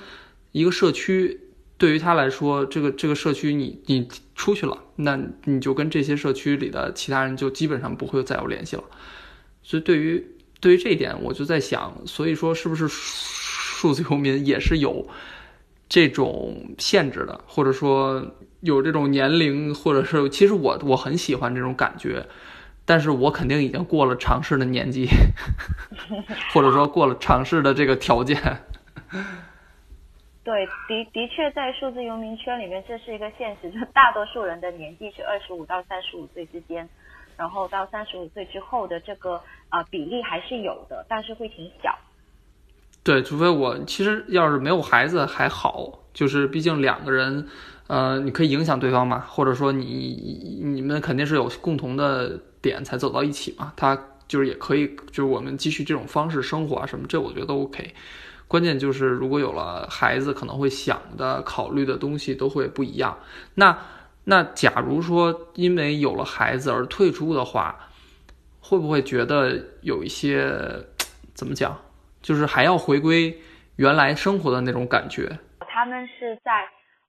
[0.53, 1.41] 一个社区
[1.83, 4.07] 对于他来说，这个这个社区你你
[4.37, 8.85] 出去了，那你就跟这些社区里的其他人就基本上不会再有联系了。
[9.65, 10.25] 所以对于
[10.61, 15.09] 对于这一点，我就在想，所以说是不是数字游民也是有。
[15.89, 18.25] 这种限制的，或者说
[18.61, 22.25] 有这种年龄，或者是其实我我很喜欢这种感觉，
[22.85, 25.09] 但是我肯定已经过了尝试的年纪，
[26.55, 28.41] 或者说过了尝试的这个条件。
[30.45, 36.89] 对，的的确在数字游民圈里面，这是一个现实，就大多数人的年纪是二十五到三十五岁之间，
[37.37, 41.97] 然后到三十五岁之后的这个啊比例还是有的，但是会挺小。
[43.05, 47.49] 对，除非我其实要是没有孩子还好，就是毕竟两个人，
[47.87, 53.73] 呃，你可以影响对方嘛，或者说你你们肯定是有共同的点才走到一起嘛。
[53.77, 57.95] 他就是也可以，就是我们继续这种方式生活啊什么，这我觉得都 OK。
[58.53, 63.17] 关键就是如果有了孩子，可能会想的、考虑的东西都会不一样。
[63.55, 63.79] 那
[64.25, 67.89] 那假如说因为有了孩子而退出的话，
[68.61, 70.53] 会不会觉得有一些
[71.33, 71.79] 怎么讲？
[72.21, 73.39] 就是还要回归
[73.77, 75.39] 原来生活的那种感觉。
[75.61, 76.53] 他们是在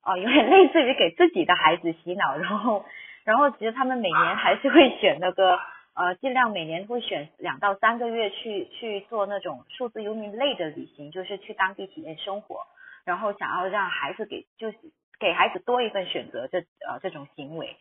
[0.01, 2.85] 啊，有点类似于给自己的孩子洗脑，然后，
[3.25, 5.59] 然后其实他们每年还是会选那个
[5.95, 12.61] 呃，尽量每年会选两到三个月去去做那种数字游民类的旅行，就是去当地体验生活。
[13.05, 14.77] 然后想要让孩子给就是
[15.19, 17.75] 给孩子多一份选择这呃这种行为，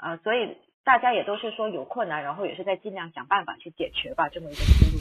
[0.00, 5.00] 呃，所以大家也都是说有困难，然后也是在尽量想办法去解决吧，这么一个思路。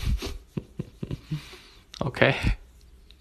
[2.07, 2.33] OK。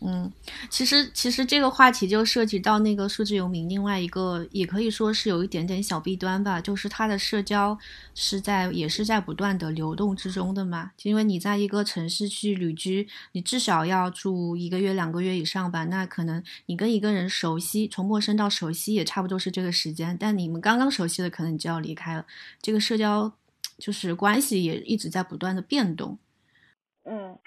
[0.00, 0.30] 嗯，
[0.68, 7.76] 其实其实这个话题就涉及到那个数字游民，另外一个也可以说是有一点点小弊端吧，就是他的社交
[8.14, 10.92] 是在也是在不断的流动之中的嘛。
[11.02, 15.86] 因为你在一个城市去旅居，你至少要住一个月、两个月以上吧。
[15.86, 20.14] 那可能你跟一个人熟悉，从陌生到熟悉也差不多是这个时间。
[20.20, 22.26] 但你们刚刚熟悉的，可能你就要离开了。
[22.60, 23.32] 这个社交
[23.78, 26.18] 就是关系也一直在不断的变动。
[27.04, 27.38] 嗯。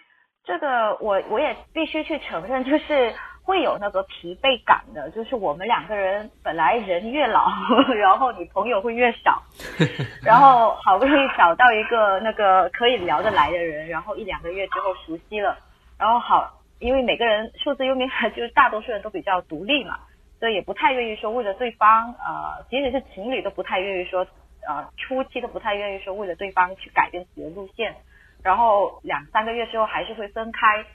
[0.49, 7.45] 这个我我也必须去承认，就是会有那个疲惫感的，就是我们两个人本来人越老，
[7.95, 9.43] 然后你朋友会越少，
[10.25, 15.55] 然后好不容易找到一个那个可以聊得来的人，然后一两个月之后熟悉了，
[15.99, 19.99] 然后好，因为每个人数字游民就是大多数人都比较独立嘛，
[20.39, 24.25] 所以也不太愿意说为了对方，呃，即使是情侣都不太愿意说，
[24.67, 27.93] 呃，初期都不太愿意说为了对方去改变自己的路线。
[28.41, 30.85] 然后两三个月之后还是会分开，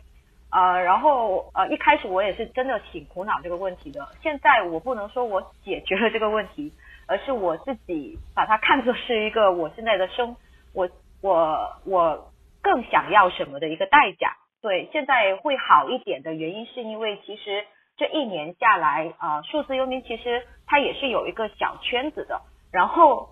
[0.50, 4.08] 呃，然后呃一开始我也是真的挺苦恼这个问题的。
[4.22, 6.72] 现在我不能说我解决了这个问题，
[7.06, 10.34] 而是我自己把它看作是一个我现在的生，
[10.72, 10.88] 我
[11.20, 12.32] 我我
[12.62, 14.36] 更想要什么的一个代价。
[14.62, 17.62] 对，现在会好一点的原因是因为其实
[17.98, 22.40] 这一年下来，呃，数字游民其实它也是有一个小圈子的，
[22.72, 23.28] 然后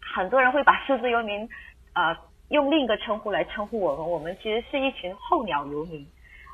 [0.00, 1.48] 很多人会把数字游民，
[1.94, 2.16] 呃。
[2.48, 6.06] 用另一个称呼来称呼我们，我们其实是一群候鸟游民，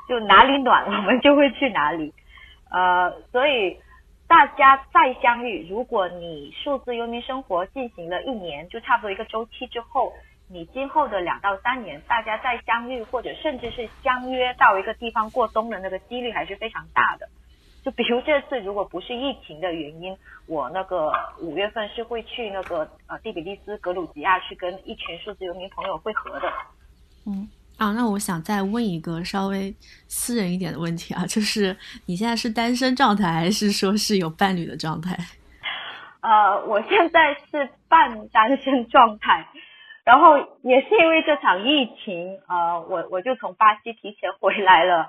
[0.08, 2.12] 就哪里暖我们就会去哪里，
[2.70, 3.78] 呃，所以
[4.28, 10.12] 大家再相遇，如果你数字游民生活进行了一年，就差不多一个周期之后，
[10.48, 17.28] 你今后的两到三年，大家再相遇，或者甚至是相约到一个地方过冬的那个几率还是非常大的。
[17.84, 20.16] 就比如这次，如果不是疫情的原因，
[20.46, 26.52] 我那个五月份是会去那个呃第比利斯格鲁吉亚去跟一群数字游民朋友会合的。
[27.26, 29.74] 嗯啊，那我想再问一个稍微
[30.06, 31.74] 私人一点的问题啊，就是
[32.04, 35.16] 你现在是单身状态，还是说是有伴侣的状态？
[36.20, 39.48] 呃，我现在是半单身状态，
[40.04, 45.08] 然后也是因为这场疫情，呃，我我就从巴西提前回来了。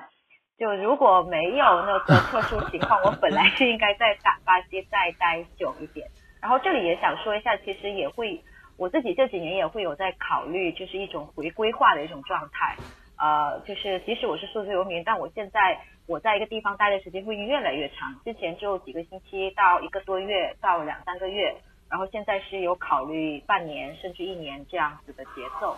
[0.61, 6.07] 就如果没有那个特殊情况，我本来是应该在大巴西再待久一点。
[6.39, 8.39] 然后这里也想说一下，其实也会
[8.77, 12.75] 我自己这几年也会有在考虑，就是一种回归化的一种状态。
[13.17, 18.13] 呃，就是即使我是数字游民，但我现在我在一个地方待的时间会越来越长。
[18.23, 21.55] 之前就几个星期到一个多月到两三个月，
[21.89, 25.75] 然后现在是有考虑半年甚至一年这样子的节奏。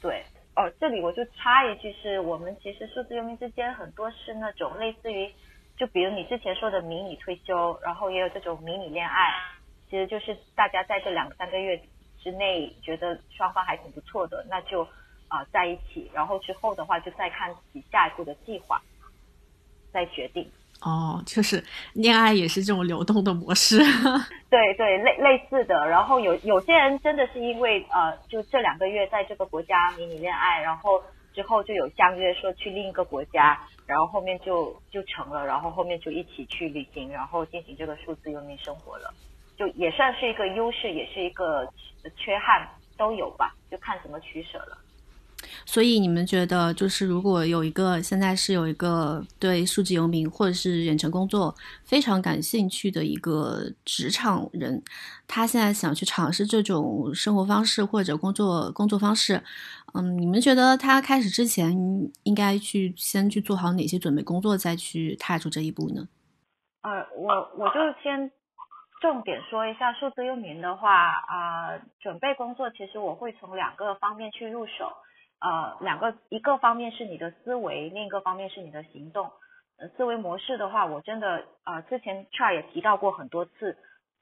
[0.00, 0.22] 对。
[0.56, 5.30] 哦，这里我就插一句，是我们其实数字游民之间很多是那种类似于，
[5.76, 9.34] 就比如你之前说的迷你退休，然后也有这种迷你恋爱，
[9.90, 11.78] 其实就是大家在这两三个月
[12.18, 14.82] 之内觉得双方还挺不错的，那就
[15.28, 18.80] 啊在一起，然后之后的话就再看自己下一步的计划，
[19.92, 20.50] 再决定。
[20.82, 21.64] 哦，就是
[21.94, 23.78] 恋爱也是这种流动的模式，
[24.50, 25.74] 对对，类类似的。
[25.88, 31.02] 然后有有些人真的是因为呃，就这两个月在这个国家迷你恋爱，然后
[31.34, 39.12] 之后就有相约说去另一个国家，然后后面就就成了，然后后面就一起去旅行，然后进行这个数字游民生活了，
[39.56, 41.66] 就也算是一个优势，也是一个
[42.16, 44.78] 缺憾，都有吧，就看怎么取舍了。
[45.64, 51.54] 所以你们觉得，就是如果有一个现在是有一个对数字游民或者是远程工作
[51.84, 54.82] 非常感兴趣的一个职场人，
[55.26, 59.42] 他现在想去尝试这种生活方式或者工作工作方式，
[59.94, 61.72] 嗯，你们觉得他开始之前
[62.24, 66.06] 应该去先去做好哪些准备工作，再去踏出这一步呢？
[66.82, 68.30] 呃，我我就先
[69.00, 74.92] 重点说一下数字游民的话啊，准备工作其实我会从两个方面去入手。
[75.38, 79.30] 呃，两个，一个方面是你的思维，另一个方面是你的行动。
[79.78, 83.76] 呃，思维模式的话，我真的呃，之前 c h a 也提到过很多次，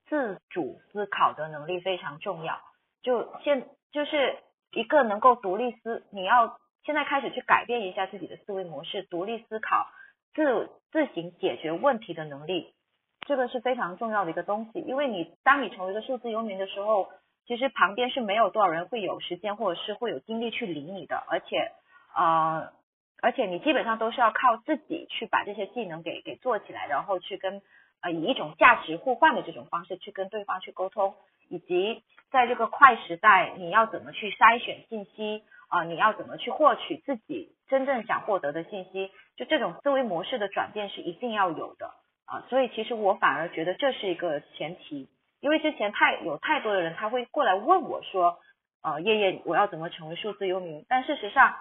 [0.09, 2.61] 自主思考的能力非常重要。
[3.03, 4.37] 就现就是
[4.73, 9.87] 一个能够独立思，你要现在开始去改变一下自己的思维模式，独立思考，
[10.35, 12.75] 自自行解决问题的能力，
[13.21, 14.81] 这个是非常重要的一个东西。
[14.81, 17.09] 因为你当你成为一个数字游民的时候。
[17.47, 21.73] 其实旁边是没有多少人会有时间或者是会有精力去理你的，而且，
[22.17, 22.73] 呃，
[23.21, 27.63] 而且你基本上都是要靠自己去把这些技能给给做起来，然后去跟
[28.01, 31.15] 呃以一种价值互换的这种方式去跟对方去沟通，
[31.49, 35.85] 以及在这个快时代，你要怎么去筛选信息啊？
[35.85, 39.11] 你要怎么去获取自己真正想获得的信息？
[39.37, 41.93] 就这种思维模式的转变是一定要有的
[42.25, 42.45] 啊。
[42.49, 45.09] 所以其实我反而觉得这是一个前提，
[45.45, 48.39] 因为之前太有太多的人他会过来问我说，
[48.83, 50.87] 呃，叶叶，我要怎么成为数字游民？
[50.89, 51.55] 但事实上，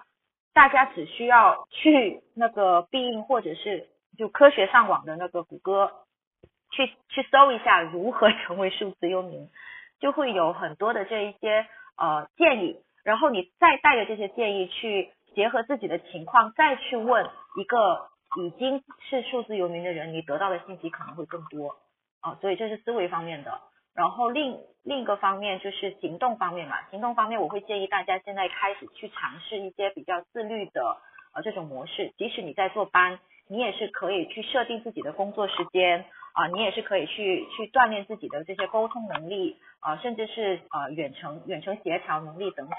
[0.54, 3.86] 大家只需要去那个必应或者是
[4.16, 5.92] 就科学上网的那个谷歌，
[6.70, 9.50] 去去搜一下如何 成为数字游民。
[10.00, 11.66] 就会有很多的这一些
[11.98, 18.08] 呃建议，然后你再带着这些建议去结合自己的情况，再去问一个
[18.38, 21.76] 已经是数字游民的人，你得到的信息可能会更多
[22.22, 22.38] 啊。
[22.40, 23.60] 所以这是思维方面的。
[23.94, 30.96] 然后另另一个方面就是行动方面嘛，行动方面我会建议大家现在开始去尝试一些比较自律的
[31.32, 33.18] 呃这种模式，即使你在做班，
[33.48, 36.04] 你也是可以去设定自己的工作时间。
[36.34, 42.76] 啊，你也是可以去去锻炼自己的这些沟通能力啊，甚至是呃远程远程协调能力等等。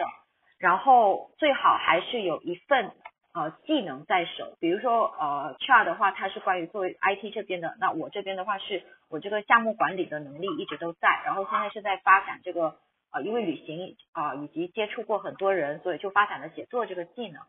[0.60, 2.92] 然后最好还是有一份
[3.36, 12.78] 呃技能在手，比如说呃 Char 的话，它是关于作为 IT 这边的，那我这边的话是我这个项目管理的能力一直都在，然后现在是在发展这个
[13.12, 17.44] 呃因为旅行啊以及接触过很多人，所以就发展了写作这个技能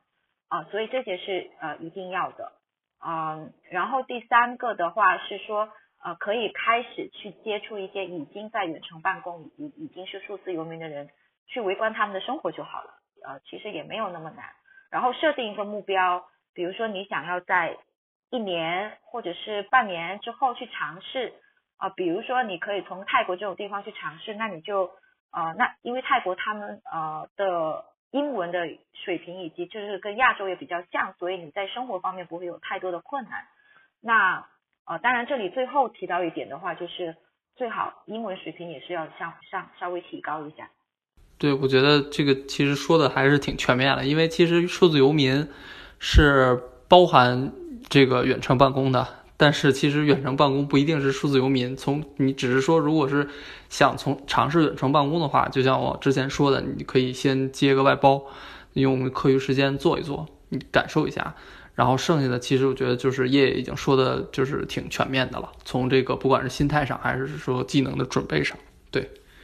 [0.49, 2.53] 啊，所以这些是呃一定要的
[2.99, 3.49] 啊。
[3.71, 5.71] 然后第三个的话是说。
[6.05, 11.09] 呃，可以开始去接触一些已经在远程办公以及已经是数字游民的人，
[11.49, 12.91] 去围观他们的生活就好了。
[13.27, 14.45] 呃，其实也没有那么难。
[14.97, 16.25] 然后设定一个目标，
[16.55, 17.77] 比如说你想要在
[18.31, 21.35] 一年或者是半年之后去尝试
[21.77, 24.91] 啊，比如说你可以从泰国这种地方去尝试，那你就
[25.33, 33.45] 呃，那因为泰国他们呃的英文的水平以及就是跟亚洲也比较像，所以你在生活方面不会有太多的困难。
[34.01, 34.49] 那
[34.87, 37.15] 啊，当然，这里最后提到一点的话，就是
[37.55, 40.71] 最好英文水平也是要向上稍微提高一下。
[41.39, 45.47] 对，我觉得这个其实说的还是挺全面的，因为其实数字游民
[45.99, 47.53] 是包含
[47.89, 49.07] 这个远程办公的，
[49.37, 51.77] 但是其实远程办公不一定是数字游民。
[51.77, 53.29] 从你只是说，如果是
[53.69, 58.23] 想从尝试远程办公的话，就像我之前说的，你可以先接个外包，
[58.73, 61.35] 用课余时间做一做，你感受一下。
[61.75, 65.53] 然后剩下的，其实我觉得就是叶已经说的，就是挺全面的了。
[65.63, 68.57] 从这个不管是心态上，还是说技能的准备上，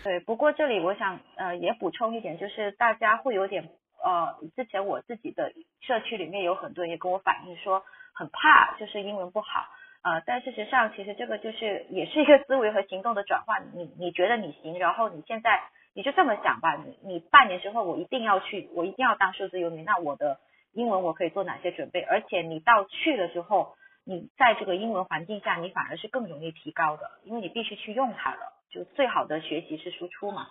[0.03, 0.21] 对。
[0.21, 3.69] 不过这里我想呃也补充一点，就是大家会有点
[4.03, 7.83] 呃，之前我自己的社区里面有很多人也跟我反映说
[8.15, 9.67] 很怕，就是英文不好
[10.03, 13.69] 呃，但事实上其实这个就是也是一个思维和行动的转换。
[13.75, 15.63] 你你觉得你行，然后你现在
[15.95, 20.39] 你就这么想吧，你你半年之后我一定要去，我一定要当数字游民，那我的。
[20.75, 22.01] 英文我可以做哪些准备？
[22.01, 23.75] 而且你到去了之后，
[24.07, 28.62] 你在这个英文环境下，你反而是更容易提高的，因为你必须去用它了。
[28.73, 30.49] 就最好的学习是输出嘛。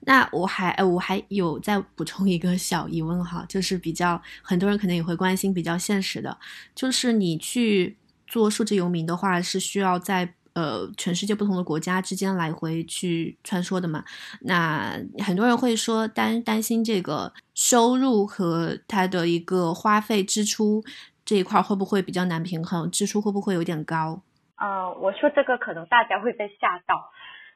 [0.00, 6.36] 那我还我还有再补充一个小疑问哈，就是比较很多人可能也会关心比较现实的，
[6.74, 10.34] 就是你去做数字游民的话，是需要在。
[10.54, 14.04] 呃，全世界不同的国家之间来回去穿梭的嘛，
[14.42, 20.80] 那很多人会说担担心这个收入和他的一个花费支出
[21.24, 24.22] 这一块会不会比较难平衡，支出会不会有点高？
[24.54, 27.10] 呃，我说这个可能大家会被吓到，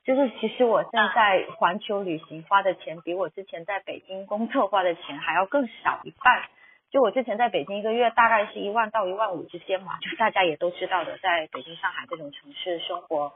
[0.08, 6.44] 就是其实我现在环球旅行花的钱比我之前在北京工作花的钱还要更少一半。
[6.90, 13.34] 就我之前在北京一个月大概是一万到一万五之间嘛，就大家也都知道的，在北京、上海这种城市生活，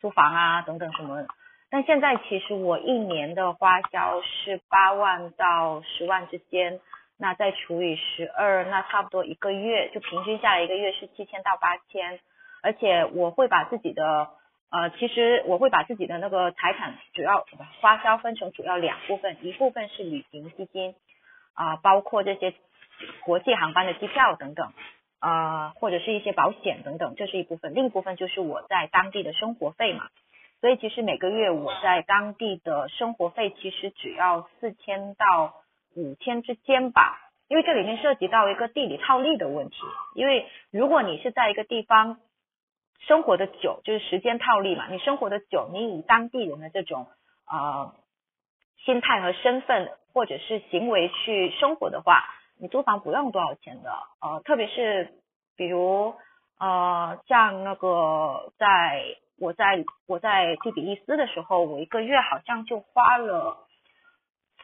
[0.00, 1.26] 租房啊等等什么。
[1.68, 6.80] 但现在其实我一年的花销是八万到十万之间，
[7.18, 12.18] 那再除以十二，那差不多一个月就平均下来一个月是七千到八千。
[12.62, 14.30] 而且我会把自己的
[14.70, 17.44] 呃，其实我会把自己的那个财产主要
[17.80, 20.94] 花销分成主要两部分，一部分是旅行基金
[21.54, 22.54] 啊，包括这些。
[23.24, 24.72] 国际航班的机票等等，
[25.18, 27.74] 啊，或者是一些保险等等，这是一部分。
[27.74, 30.06] 另一部分就是我在当地的生活费嘛。
[30.60, 35.54] 所以其实每个月我在当地的生活费其实只要四千到
[35.96, 37.18] 五千之间吧。
[37.48, 39.76] 因为这里面涉及到一个地理套利的问题。
[40.14, 42.18] 因为如果你是在一个地方
[43.06, 44.88] 生活的久，就是时间套利嘛。
[44.90, 47.06] 你生活的久，你以当地人的这种
[47.44, 47.94] 啊
[48.84, 52.24] 心态和身份或者是行为去生活的话。
[52.56, 53.90] 你租房不用多少钱的，
[54.20, 55.12] 呃，特别是
[55.56, 56.14] 比如
[56.60, 59.02] 呃，像那个在
[59.40, 63.66] 我在我在第比利斯的时候，我一个月好像就花了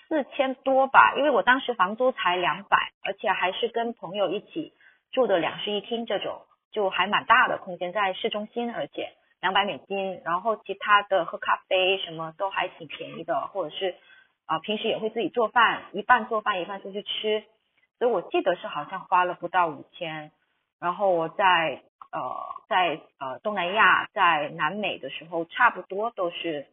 [0.07, 4.73] 四千多吧，因为我当时房租才两百，而且还是跟朋友一起
[5.11, 6.43] 住的两室一厅这种，
[6.73, 13.95] 就还蛮大的空间，在市中心，而且两百美金，然后其他的喝咖啡什么都还挺便宜的，或者是
[14.47, 17.45] 啊平时也会自己做饭，一半做饭一半出去吃，
[17.99, 20.31] 所以我记得是好像花了不到五千。
[20.79, 21.83] 然后我在
[22.13, 22.21] 呃
[22.69, 26.67] 在呃东南亚在南美的时候，差不多都是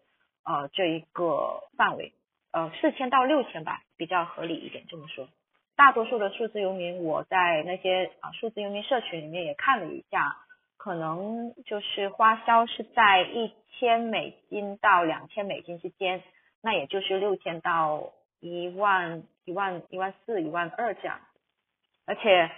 [0.45, 2.13] 呃这一个范围，
[2.51, 5.27] 呃四千到六千吧，比较合理一点这么说。
[5.77, 10.35] 大多数的数字游民，我在那些啊数字游民社群里面也看了一下，
[10.75, 16.23] 可能就是花销是在一千美金到两千美金之间，
[16.63, 21.19] 那也就是六千到一万一万一万四一万二这样，
[22.07, 22.49] 而且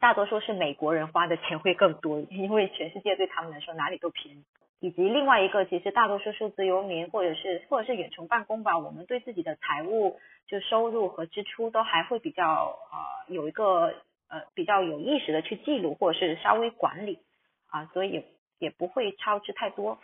[0.00, 4.42] 大多数是美国人花的钱会更多，因为全世界对他们来说哪里都便宜。
[4.80, 13.92] 以及另外一个，其实大多数数字游民或者是或者是远程办公吧，我们对自己的财务就收入和支出都还会比较呃有一个
[14.28, 17.18] 呃比较有意识的去记录或者是稍微管理
[17.68, 18.24] 啊，所以
[18.58, 19.98] 也不会超支太多。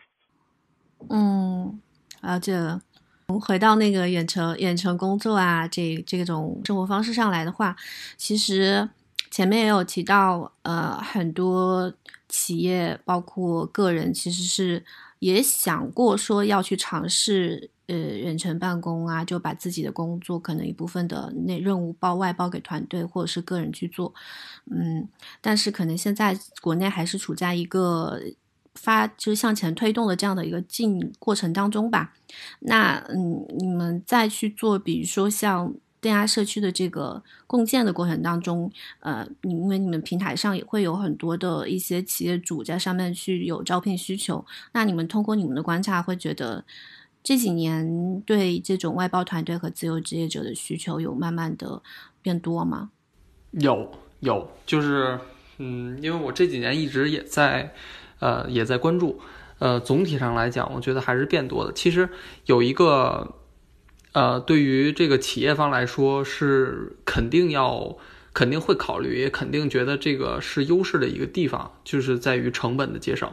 [1.11, 1.81] 嗯，
[2.23, 2.81] 了解了。
[3.29, 7.75] 我们回到那个远程远程工作啊，这这种生活方式上来的话，
[8.17, 8.89] 其实
[9.37, 11.93] 前面也有提到，呃，很多。
[12.29, 14.85] 企业包括个人，其实是
[15.21, 24.13] 也想过说要去尝试呃远程办公啊，就把自己的工作可能一部分的那任务包外包给团队或者是个人去做，
[24.71, 25.09] 嗯，
[25.41, 28.21] 但是可能现在国内还是处在一个
[28.75, 32.13] 发就是向前推动的这样的一个进过程当中吧。
[32.59, 35.73] 那嗯，你们再去做，比如说像。
[36.01, 38.71] 电压社区的这个共建的过程当中，
[39.01, 46.65] 呃，你因为你们平台上也会有很多的一些企业主在上面去有招聘需求，那你们通过你们的观察，会觉得
[47.23, 51.83] 这几年对这种外包团队和自由职业者的需求有慢慢的
[52.23, 52.91] 变多吗？
[53.53, 53.91] 有
[54.21, 55.19] 有，就是
[55.59, 57.73] 嗯，因为我这几年一直也在
[58.21, 59.19] 呃也在关注，
[59.59, 61.73] 呃，总体上来讲，我觉得还是变多的。
[61.73, 62.09] 其实
[62.45, 63.35] 有一个。
[64.17, 67.99] 呃，对于这个企业方来说，是肯定要
[68.33, 73.31] 肯定会考虑，也肯定觉得这个是优势的一个地方，就是在于成本的节省。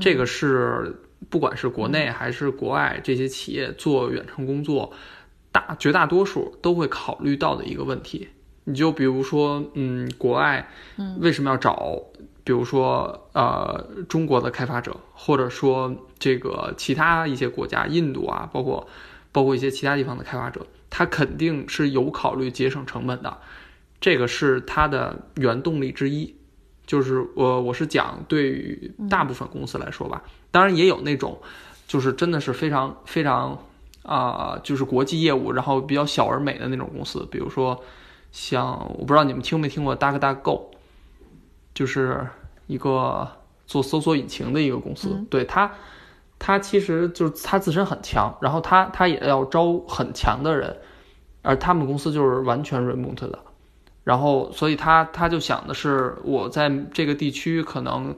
[0.00, 0.96] 这个是
[1.30, 4.92] 不管是国内还是国外这些企业做远程工作，
[5.52, 8.26] 大绝大多数都会考虑到的一个问题。
[8.64, 10.68] 你就比如说，嗯，国外
[11.20, 12.02] 为什么要找，
[12.42, 18.88] 比如说呃中国的开发者，或者说这个其他一些国家，印度啊，包括。
[19.34, 23.36] 包括一些其他地方的开发者，他肯定是有考虑节省成本的，
[24.00, 26.36] 这个是他的原动力之一。
[26.86, 31.40] 就是我我是讲对于大部分公司来说吧，当然也有那种
[31.88, 33.58] 就是真的是非常非常
[34.04, 37.82] 啊，就是国际业务，然后比较小而美的那种公司，比如说
[38.30, 40.62] 像我不知道你们听没听过 DuckDuckGo，
[41.74, 42.24] 就是
[42.68, 43.28] 一个
[43.66, 45.66] 做搜索引擎的一个公司，对它。
[45.66, 45.74] 他
[46.38, 50.76] 他其实就是他自身很强，然后他他也要招很强的人，
[51.40, 53.38] 而他们公司就是完全 remote 的，
[54.02, 58.14] 然后所以他他就想的是，我在这个地区可能，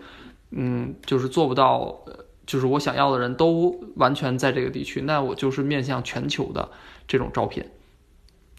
[0.51, 1.97] 嗯，就是做不到，
[2.47, 6.69] 就是我想要的人都完全在这个地区，那我就是面向全球的
[7.07, 7.65] 这种招聘，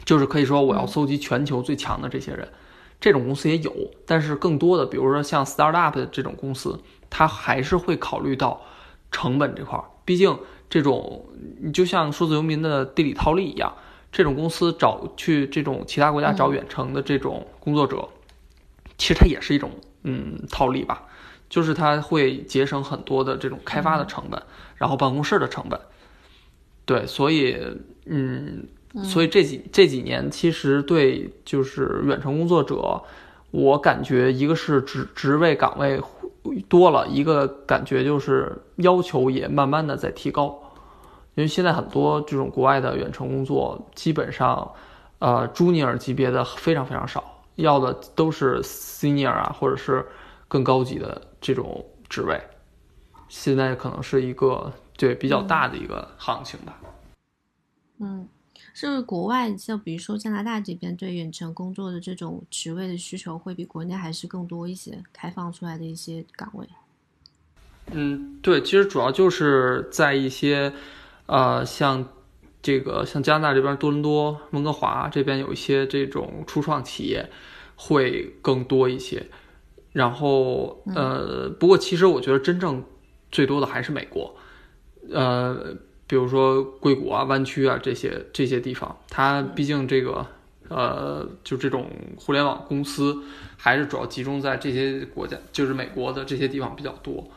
[0.05, 2.47] 就是可以说我要搜集全球最强的这些人，
[3.01, 3.73] 这种公司也有，
[4.05, 6.79] 但是更多的，比如说像 startup 的这种公司，
[7.09, 8.61] 他还是会考虑到。
[9.11, 10.37] 成本这块儿，毕竟
[10.69, 11.25] 这种
[11.61, 13.73] 你就像数字游民的地理套利一样，
[14.11, 18.09] 这种公司找去这种其他国家找远程的这种工作者，
[18.97, 19.71] 其实它也是一种
[20.03, 21.07] 嗯套利吧，
[21.49, 24.41] 就是它会节省很多的这种开发的成本，
[24.75, 25.79] 然后办公室的成本。
[26.85, 27.57] 对，所以
[28.05, 28.67] 嗯，
[29.03, 33.01] 所以这几这几年其实对就是远程工作者，
[33.51, 36.01] 我感觉一个是职职位岗位。
[36.69, 40.59] 多了一个感觉，就是要求也慢慢的在提高，
[41.35, 44.71] 因为现在很多这种国外的远程工作，基本上，
[45.19, 47.23] 呃，junior 级别的非常非常少，
[47.55, 50.05] 要的都是 senior 啊，或者是
[50.47, 52.41] 更高级的这种职位，
[53.27, 56.79] 现在可能是一个对比较大的一个行情吧。
[57.99, 58.27] 嗯。
[58.79, 65.03] 是不是国外，就比如说加拿大这边对远程工作的这种职位的需求会比国内还是更多一些？
[65.11, 66.67] 开放出来的一些岗位？
[67.87, 70.71] 嗯，对，其实主要就是在一些，
[71.25, 72.07] 呃，像
[72.61, 77.27] 这个像加拿大这边多伦多、温哥华这边有一些这种初创企业
[77.75, 79.25] 会更多一些。
[79.91, 82.85] 然后，呃，不过其实我觉得真正
[83.31, 84.35] 最多的还是美国，
[85.11, 85.75] 呃。
[86.07, 90.25] 比如说硅谷啊、湾区啊这些这些地方，它毕竟这个
[90.69, 93.23] 呃，就这种互联网公司
[93.57, 97.29] 还是主要集中在这些国家，就是美国的这些地方比较多。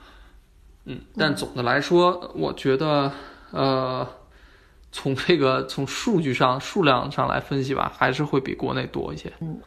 [0.84, 3.12] 嗯，但总的来说，我觉得，
[3.50, 4.08] 呃，
[4.90, 9.32] 从这个从数据上、数量上来分析吧，还是会比国内多一些。
[9.40, 9.60] 嗯，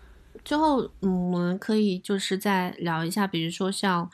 [0.44, 4.10] 最后，嗯，我们可以就是再聊一下，比如说像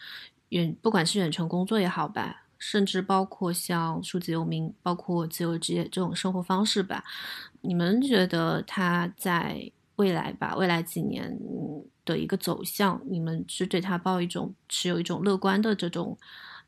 [0.49, 7.03] 远，不管是远程工作也好吧，甚至包括像数字游民、包括自由职业这种生活方式吧，
[7.61, 11.35] 你们觉得它在未来吧，未来几年
[12.05, 16.17] 的一个走向，你们是对它抱一种持有一种乐观的这种。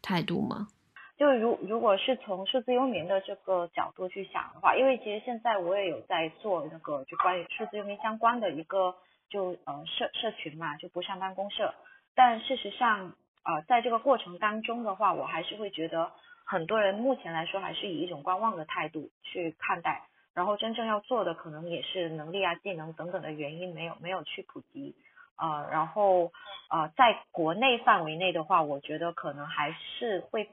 [0.03, 0.67] 态度吗？
[1.15, 8.95] 就如如果是从数字游民的这个角度去想的话，因为其实现在我也有在做那个就关于数字游民相关的一个
[9.29, 11.71] 就呃社社群嘛，就不上班公社。
[12.15, 13.13] 但事实上
[13.43, 16.11] 呃在这个过程当中的话，我还是会觉得
[16.45, 20.03] 很多人目前来说还是以一种观望的态度去看待，
[20.33, 24.95] 然后真正要做的可能也是能力啊、技能等等的原因没有没有去普及。
[25.37, 26.31] 呃，然后
[26.69, 30.49] 呃，在国内范围内的话，我觉得可能还是会，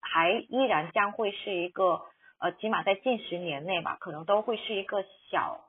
[0.00, 2.00] 还依然将会是一个
[2.38, 5.60] 呃，起码在近十年内吧，可能都会是一个小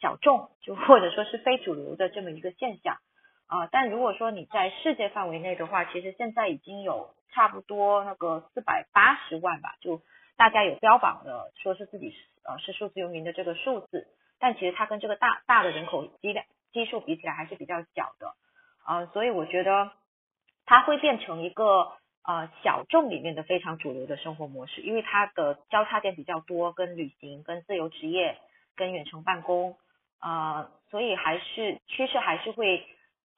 [0.00, 2.98] 小众，就或者说是非主流的这么一个现象
[3.48, 3.68] 啊。
[3.72, 10.00] 但如果说你在世界范围内的话，其实现在已经有差不多那个四百八十万吧，就
[10.36, 14.06] 大家有标榜的说是自己是呃是数字游民的这个数字，
[14.38, 16.44] 但其实它跟这个大大的人口积量。
[16.70, 18.34] 基数比起来还是比较小的，
[18.86, 19.90] 呃，所以我觉得
[20.66, 21.92] 它会变成一个
[22.22, 28.36] 呃小众里面的非常主流的生活模式，因为它的交叉点比较多，跟旅行、跟自由职业、
[28.76, 29.78] 跟远程办公，
[30.20, 32.86] 呃，所以还是趋势还是会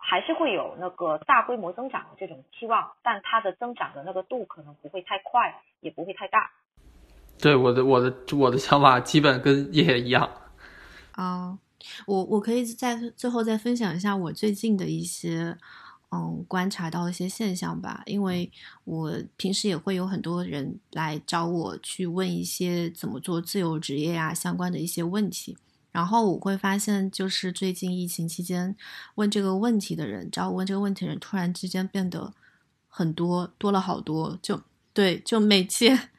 [0.01, 6.51] 还是会有那个大规模增长的这种期望，但它的增长的那个度可能不会太快，也不会太大。
[7.39, 10.29] 对，我的我的我的想法基本跟叶叶一样。
[11.13, 11.59] 啊。
[12.07, 15.57] 我我可以在最后再分享一下我最近的一些
[16.13, 18.53] 嗯观察到一些现象吧，因为
[18.85, 25.57] 我平时也会有很多人来找我去问一些怎么做自由职业啊相关的一些问题，
[25.93, 28.75] 然后我会发现就是最近疫情期间
[29.17, 32.33] 问这个问题的人，找我问这个问题的人突然之间变得
[32.89, 34.61] 很多多了好多，就
[34.93, 36.11] 对，就每天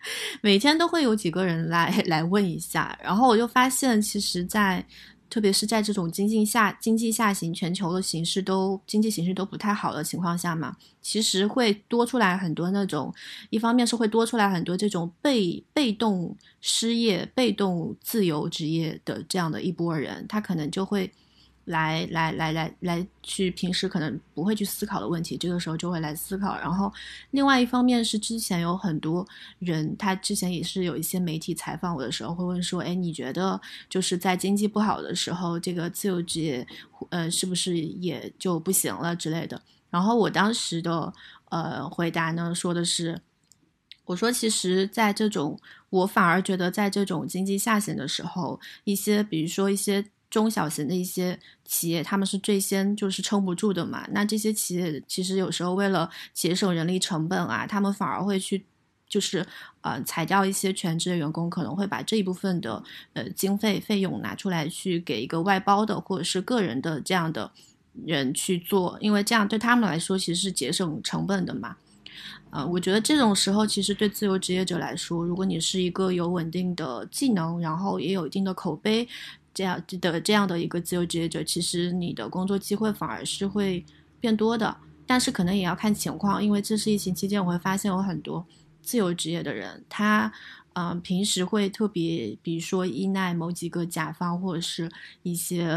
[0.42, 4.86] 每天都会有几个人来来问一下，然后我就发现其实，在
[5.32, 13.12] 特别是在这种经济下经济下行、全球的形势都经济形势都不太好的情况下嘛，其实会多出来很多那种，
[13.50, 21.10] 一方面是会多出来很多这种被被动失业、被动自由职业的这样的一波人，他可能就会。
[21.72, 26.56] 来来来来来，去平时可能不会去思考的问题，这个时候就会来思考。
[26.60, 26.92] 然后，
[27.32, 29.26] 另外一方面是之前有很多
[29.60, 36.68] 人，他之前也是有一些媒体采访我的时候，会问说：“哎，你觉得就是在经济不好的时候，这个自由职业，
[37.10, 41.14] 呃，是不是也就不行了之类的？”然后我当时的
[41.50, 43.22] 呃回答呢，说的是
[44.06, 54.08] ：“我说，其实，在这种我反而觉得，在这种经济下行的时候，一些比如说一些。”中小型的一些企业，他们是最先就是撑不住的嘛。
[54.12, 58.66] 那这些企业其实有时候为了节省人力成本啊，他们反而会去
[59.10, 59.46] 就是
[59.82, 62.82] 呃裁掉一些全职的员工，可能会把这一部分的
[63.14, 67.52] 呃经费费用拿出来去给一个外包的或者是个人的这样的
[68.06, 71.76] 人去做，因为这样对他们来说其实是节省成本的嘛。
[72.52, 79.08] 呃，我觉得这种时候其实对自由职业者来说，如果你是一个有稳定的技能，然后也有一定的口碑。
[79.54, 83.86] 这样的这样的一个自由职业者，其实你的工作机会反而是会
[84.20, 84.76] 变多的，
[85.06, 88.46] 但是可能也要看情况，因为这次疫情期间，我会发现有很多
[88.82, 90.32] 自由职业的人，他
[90.74, 94.90] 嗯平时会特别，比如说依赖某几个甲方或者是
[95.24, 95.68] 一些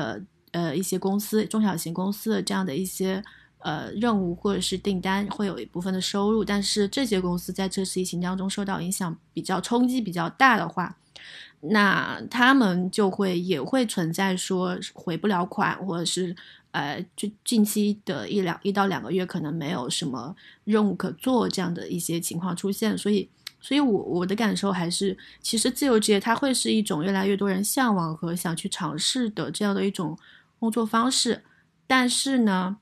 [0.52, 3.22] 呃一些公司中小型公司的这样的一些
[3.58, 10.96] 呃任务或者是订单，会有一部分的收入，但是这些公司在这次疫情当中受到影响比较冲击比较大的话。
[11.70, 16.36] 那他们就会也会存在说回不了款，或者是
[16.72, 20.34] 呃，就近期的一两一到两个月可能没有什么
[20.64, 23.28] 任务可做这样的一些情况出现，所以，
[23.60, 30.18] 所以我我的感受还是，其实自由职业它会是一种越来越多人向往和想去尝试的这样的一种
[30.58, 31.42] 工作方式，
[31.86, 32.76] 但是呢，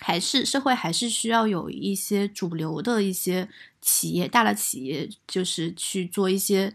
[0.00, 3.48] 还是社会还是需要有一些主流的一些
[3.80, 6.72] 企业，大的企业就是去做一些。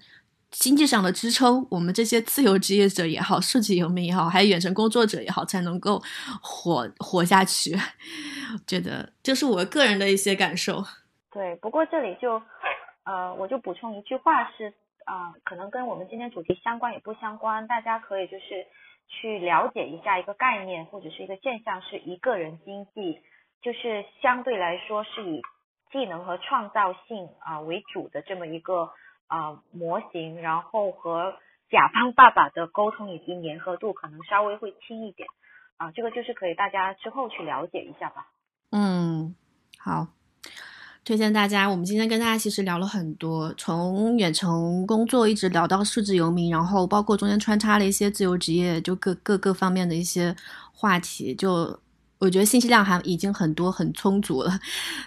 [0.50, 6.02] 经济上的支撑，我们这些自由职业者也好，数据游民也好，还有远程工作者也好，才能够
[6.42, 7.76] 活活下去。
[8.66, 10.84] 觉得这是我个人的一些感受。
[11.32, 12.42] 对，不过这里就
[13.04, 14.74] 呃，我就补充一句话是
[15.06, 18.66] 啊，可能跟我们今天主题相关也不相关，大家可以就是
[19.08, 23.20] 去了解一下一个概念或者是一个现象，是一个人经济，
[23.62, 25.42] 就是相对来说是以
[25.92, 28.90] 技能和创造性啊为主的这么一个
[29.28, 31.34] 啊模型，然后和
[31.70, 35.28] 甲方爸爸的沟通以及粘合度可能稍微会轻一点
[35.78, 38.28] 啊，这个就是可以大家之后去了解一下吧。
[38.72, 39.36] 嗯，
[39.78, 40.08] 好。
[41.04, 50.36] 推荐大家，我们今天跟大家其实聊了很多，从远程工作一直聊到数字游民，然后包括中间穿插了一些自由职业，就各各各方面的一些
[50.74, 51.80] 话题，就
[52.20, 54.52] 我觉得信息量还已经很多很充足了，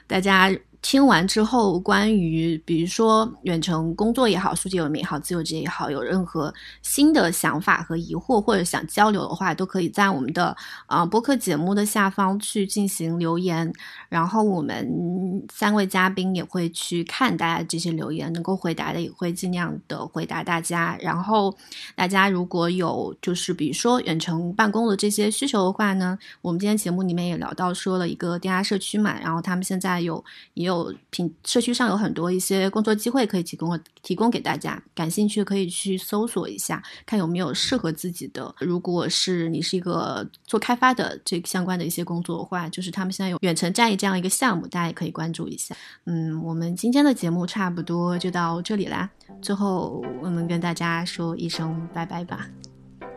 [0.07, 0.51] 大家。
[0.82, 6.52] 听完之后，关于比如说远程工作也好，数据游民也好，自由职业也好，有任何
[6.82, 13.70] 新的想法和疑惑，或者想交流的话，都可以在我们的啊播客节目的下方去进行留言，
[14.09, 20.97] 然后我们三位嘉宾也会去看大家这些留言，能够回答的也会尽量的回答大家。
[21.01, 21.55] 然后
[21.94, 30.24] 大家如果有就是比如说远程办公的这些需求的话呢，我们今天节目里面也聊到说了一个电压社区嘛，然后他们现在有
[30.55, 30.81] 也有。
[30.81, 38.55] 有平社区上有很多一些工作机会可以提供提供给大家，感兴趣可以去搜索一下，看有没有适合自己的。
[38.61, 45.75] 如果是你是一个做开发的这相关的一些工作的话，就是他们现在有远程战役这样一个项目，大家也可以关注一下。
[46.05, 49.11] 嗯，我们今天的节目差不多就到这里啦。
[49.43, 52.47] 最后我们跟大家说一声拜拜吧，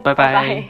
[0.03, 0.67] 拜拜。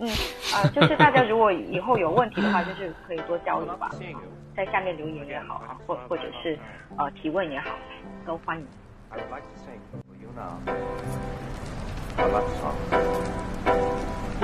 [0.00, 0.08] 嗯
[0.52, 3.88] 啊，就是大家如果以后有问题的话，就是可以多交流吧。
[4.56, 6.58] 在下面留言也好，或或者是
[6.96, 7.70] 呃提问也好，
[8.24, 8.66] 都欢迎。
[9.10, 9.56] let you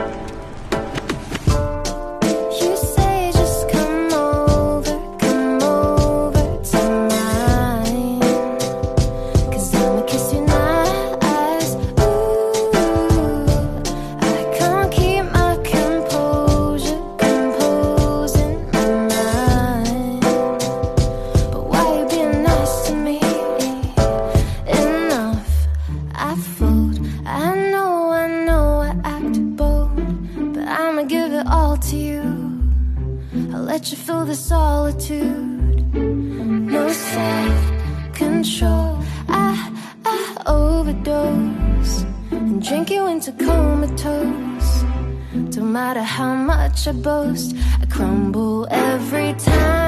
[0.06, 0.39] feel
[34.30, 35.92] the solitude.
[35.92, 38.96] No self control.
[39.28, 39.72] I,
[40.04, 44.84] I overdose and drink you into comatose.
[45.50, 49.79] Don't matter how much I boast, I crumble every time.